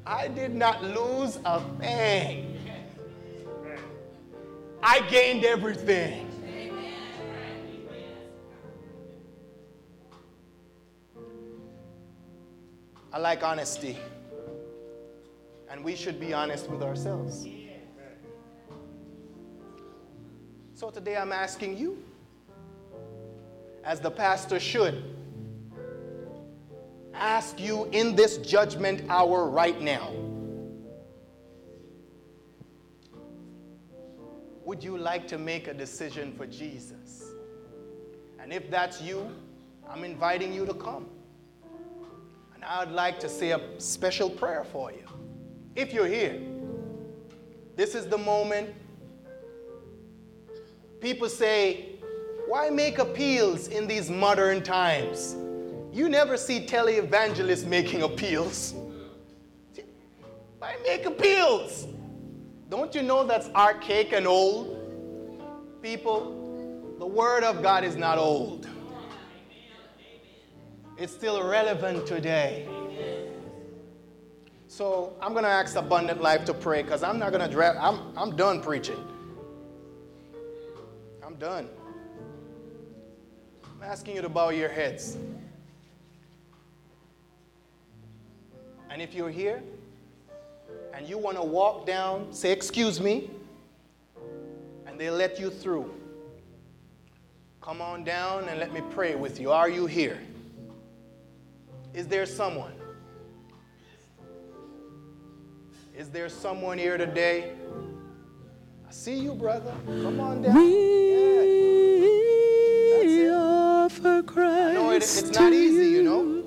I 0.06 0.28
did 0.28 0.54
not 0.54 0.82
lose 0.82 1.38
a 1.44 1.60
thing. 1.78 2.58
I 4.82 5.00
gained 5.10 5.44
everything. 5.44 6.30
I 13.12 13.18
like 13.18 13.42
honesty. 13.42 13.98
And 15.70 15.84
we 15.84 15.94
should 15.94 16.18
be 16.18 16.32
honest 16.32 16.68
with 16.70 16.82
ourselves. 16.82 17.46
So 20.74 20.90
today 20.90 21.16
I'm 21.16 21.32
asking 21.32 21.76
you, 21.76 22.02
as 23.84 24.00
the 24.00 24.10
pastor 24.10 24.60
should, 24.60 25.17
ask 27.18 27.60
you 27.60 27.88
in 27.92 28.14
this 28.14 28.38
judgment 28.38 29.02
hour 29.08 29.48
right 29.48 29.80
now. 29.80 30.12
Would 34.64 34.84
you 34.84 34.98
like 34.98 35.26
to 35.28 35.38
make 35.38 35.66
a 35.66 35.74
decision 35.74 36.32
for 36.32 36.46
Jesus? 36.46 37.24
And 38.38 38.52
if 38.52 38.70
that's 38.70 39.00
you, 39.00 39.30
I'm 39.88 40.04
inviting 40.04 40.52
you 40.52 40.66
to 40.66 40.74
come. 40.74 41.06
And 42.54 42.64
I'd 42.64 42.90
like 42.90 43.18
to 43.20 43.28
say 43.28 43.52
a 43.52 43.60
special 43.78 44.28
prayer 44.28 44.64
for 44.64 44.92
you. 44.92 45.06
If 45.74 45.92
you're 45.92 46.06
here, 46.06 46.40
this 47.76 47.94
is 47.94 48.06
the 48.06 48.18
moment. 48.18 48.74
People 51.00 51.28
say, 51.28 51.96
why 52.46 52.68
make 52.68 52.98
appeals 52.98 53.68
in 53.68 53.86
these 53.86 54.10
modern 54.10 54.62
times? 54.62 55.36
You 55.92 56.08
never 56.08 56.36
see 56.36 56.66
televangelists 56.66 57.66
making 57.66 58.02
appeals. 58.02 58.74
Why 60.58 60.76
make 60.82 61.06
appeals? 61.06 61.86
Don't 62.68 62.94
you 62.94 63.02
know 63.02 63.24
that's 63.24 63.48
archaic 63.50 64.12
and 64.12 64.26
old? 64.26 64.76
People, 65.82 66.96
the 66.98 67.06
Word 67.06 67.44
of 67.44 67.62
God 67.62 67.84
is 67.84 67.96
not 67.96 68.18
old. 68.18 68.68
It's 70.98 71.12
still 71.12 71.46
relevant 71.48 72.06
today. 72.06 72.68
So 74.66 75.16
I'm 75.22 75.32
going 75.32 75.44
to 75.44 75.50
ask 75.50 75.76
Abundant 75.76 76.20
Life 76.20 76.44
to 76.46 76.54
pray 76.54 76.82
because 76.82 77.02
I'm 77.02 77.18
not 77.18 77.32
going 77.32 77.44
to 77.44 77.50
drag, 77.50 77.76
I'm, 77.76 78.16
I'm 78.16 78.36
done 78.36 78.60
preaching. 78.60 79.02
I'm 81.24 81.36
done. 81.36 81.68
I'm 83.64 83.82
asking 83.82 84.16
you 84.16 84.22
to 84.22 84.28
bow 84.28 84.50
your 84.50 84.68
heads. 84.68 85.16
And 88.90 89.02
if 89.02 89.14
you're 89.14 89.30
here 89.30 89.62
and 90.94 91.06
you 91.08 91.18
want 91.18 91.36
to 91.36 91.42
walk 91.42 91.86
down, 91.86 92.32
say, 92.32 92.52
Excuse 92.52 93.00
me, 93.00 93.30
and 94.86 94.98
they 94.98 95.10
let 95.10 95.38
you 95.38 95.50
through, 95.50 95.90
come 97.60 97.80
on 97.82 98.02
down 98.04 98.48
and 98.48 98.58
let 98.58 98.72
me 98.72 98.80
pray 98.90 99.14
with 99.14 99.38
you. 99.40 99.52
Are 99.52 99.68
you 99.68 99.86
here? 99.86 100.18
Is 101.94 102.06
there 102.06 102.26
someone? 102.26 102.72
Is 105.96 106.08
there 106.10 106.28
someone 106.28 106.78
here 106.78 106.96
today? 106.96 107.52
I 108.88 108.92
see 108.92 109.18
you, 109.18 109.34
brother. 109.34 109.74
Come 109.86 110.20
on 110.20 110.42
down. 110.42 110.54
We 110.54 110.86
Yeah. 113.26 113.34
offer 113.34 114.22
Christ 114.22 114.74
know 114.74 114.90
it, 114.90 114.96
it's 114.96 115.30
not 115.32 115.52
easy, 115.52 115.88
you 115.90 116.02
know. 116.02 116.44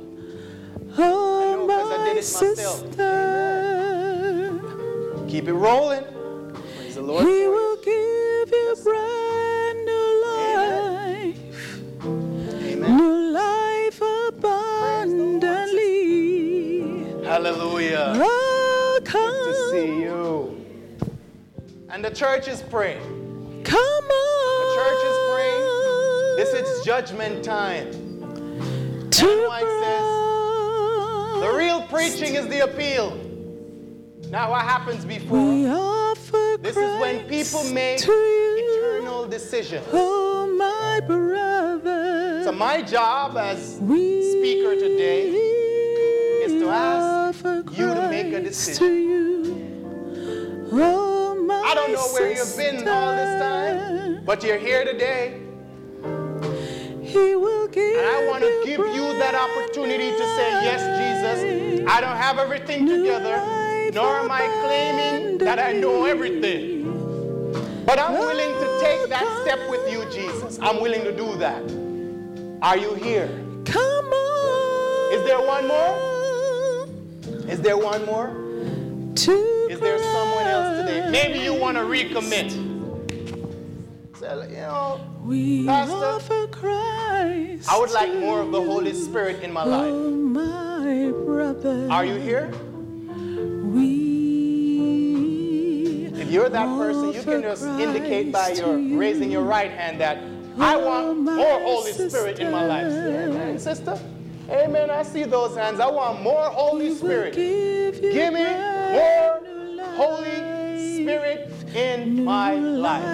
Oh, 0.98 1.64
I 1.64 1.66
my 1.66 2.14
myself. 2.14 2.80
sister, 2.80 4.60
Keep 5.28 5.48
it 5.48 5.54
rolling. 5.54 6.04
Praise 6.78 6.96
the 6.96 7.02
Lord. 7.02 7.24
He 7.26 7.30
for 7.32 7.38
you. 7.39 7.52
will 7.52 7.76
give 7.78 8.52
you 8.52 8.76
brand 8.84 9.86
new 9.86 10.24
life, 10.28 11.39
Amen. 12.66 12.98
new 12.98 13.32
life 13.32 14.02
abundantly. 15.82 17.24
Hallelujah. 17.26 18.14
Oh, 18.16 19.00
Good 19.04 19.44
to 19.46 19.54
see 19.72 20.02
you. 20.02 20.58
And 21.89 22.04
the 22.04 22.12
church 22.12 22.48
is 22.48 22.62
praying. 22.64 23.02
come 23.64 23.80
on. 23.80 24.68
The 24.68 24.74
church 24.76 25.04
is 25.12 25.18
praying. 25.32 25.66
This 26.38 26.52
is 26.54 26.86
judgment 26.86 27.44
time. 27.44 27.92
to 29.12 29.28
The 31.52 31.58
real 31.58 31.82
preaching 31.82 32.36
is 32.36 32.47
the 32.47 32.62
appeal. 32.62 33.14
Now, 34.30 34.52
what 34.52 34.62
happens 34.62 35.04
before? 35.04 35.54
This 36.60 36.78
is 36.78 37.02
when 37.02 37.28
people 37.28 37.66
make 37.66 37.99
eternal 38.02 39.28
decisions. 39.28 39.86
Oh, 39.91 40.47
my 40.58 41.02
brother. 41.06 42.45
So, 42.45 42.54
my 42.54 42.82
job 42.82 43.36
as 43.36 43.76
speaker 43.76 44.76
today 44.76 45.28
is 45.28 46.62
to 46.62 46.70
ask 46.70 47.43
you 47.78 47.95
to 47.95 48.08
make 48.10 48.32
a 48.32 48.41
decision. 48.41 48.88
To 48.88 48.93
you. 48.93 50.70
Oh, 50.72 51.64
I 51.66 51.76
don't 51.76 51.91
know 51.91 52.08
where 52.14 52.32
you've 52.32 52.56
been 52.56 52.88
all 52.88 53.14
this 53.14 53.41
time, 53.41 54.24
but 54.24 54.41
you're 54.41 54.58
here 54.58 54.86
today. 54.86 55.41
He 57.02 57.36
will 57.36 57.68
give 57.68 57.97
And 57.97 58.08
I 58.08 58.26
want 58.30 58.41
to 58.41 58.62
give 58.64 58.80
you 58.80 59.20
that 59.20 59.36
opportunity 59.72 60.11
to 60.11 60.17
say, 60.17 60.51
Yes, 60.63 60.82
Jesus, 60.99 61.88
I 61.89 62.01
don't 62.01 62.17
have 62.17 62.39
everything 62.39 62.86
together, 62.86 63.38
nor 63.93 64.19
am 64.19 64.30
I 64.30 64.45
claiming 64.65 65.38
that 65.38 65.59
I 65.59 65.72
know 65.72 66.03
everything. 66.03 66.82
But 67.86 67.97
I'm 67.97 68.13
willing 68.13 68.53
to 68.53 68.80
take 68.82 69.07
that 69.07 69.26
step 69.43 69.59
with 69.69 69.89
you, 69.89 70.03
Jesus. 70.11 70.59
I'm 70.61 70.82
willing 70.82 71.05
to 71.05 71.15
do 71.15 71.38
that. 71.38 71.63
Are 72.61 72.78
you 72.78 72.95
here? 72.95 73.28
Come 73.63 74.05
on. 74.05 75.13
Is 75.13 75.24
there 75.24 75.39
one 75.39 75.67
more? 75.67 77.49
Is 77.49 77.61
there 77.61 77.78
one 77.78 78.05
more? 78.05 78.30
Is 79.15 79.80
there 79.80 79.99
someone 79.99 80.47
else 80.47 80.82
today? 80.82 81.09
Maybe 81.09 81.39
you 81.39 81.53
want 81.53 81.78
to 81.78 81.84
recommit. 81.84 82.70
Say, 84.22 84.49
you 84.51 84.57
know, 84.57 84.99
We 85.24 85.65
Pastor, 85.65 85.95
offer 85.95 86.45
Christ. 86.49 87.67
I 87.67 87.80
would 87.80 87.89
like 87.89 88.13
more 88.19 88.39
of 88.41 88.51
the 88.51 88.61
Holy 88.61 88.93
Spirit 88.93 89.41
in 89.41 89.51
my 89.51 89.63
Oh, 89.63 89.67
life. 89.67 89.91
my 89.91 91.11
brother. 91.26 91.88
Are 91.89 92.05
you 92.05 92.19
here? 92.19 92.51
We 93.65 94.11
If 96.13 96.30
you're 96.30 96.49
that 96.49 96.67
person, 96.78 97.13
you 97.13 97.24
can 97.24 97.41
just 97.41 97.63
indicate 97.65 98.32
by 98.32 98.49
your 98.49 98.78
raising 98.95 99.32
your 99.32 99.41
right 99.43 99.72
hand 99.72 99.99
that 100.01 100.19
I 100.59 100.76
oh, 100.76 100.86
want 100.86 101.17
more 101.22 101.59
Holy 101.61 101.91
Spirit 101.91 102.38
in 102.38 102.51
my 102.51 102.63
life. 102.67 102.86
Amen, 102.93 103.57
sister. 103.57 103.97
Amen. 104.51 104.91
I 104.91 105.01
see 105.01 105.24
those 105.24 105.57
hands. 105.57 105.80
I 105.80 105.89
want 105.89 106.22
more 106.22 106.43
Holy 106.43 106.93
Spirit. 106.93 107.34
give, 107.34 107.99
Give 107.99 108.34
me 108.36 108.43
more. 108.43 109.41
Holy 109.95 111.01
Spirit 111.01 111.51
in 111.74 112.24
my 112.24 112.53
life. 112.55 113.11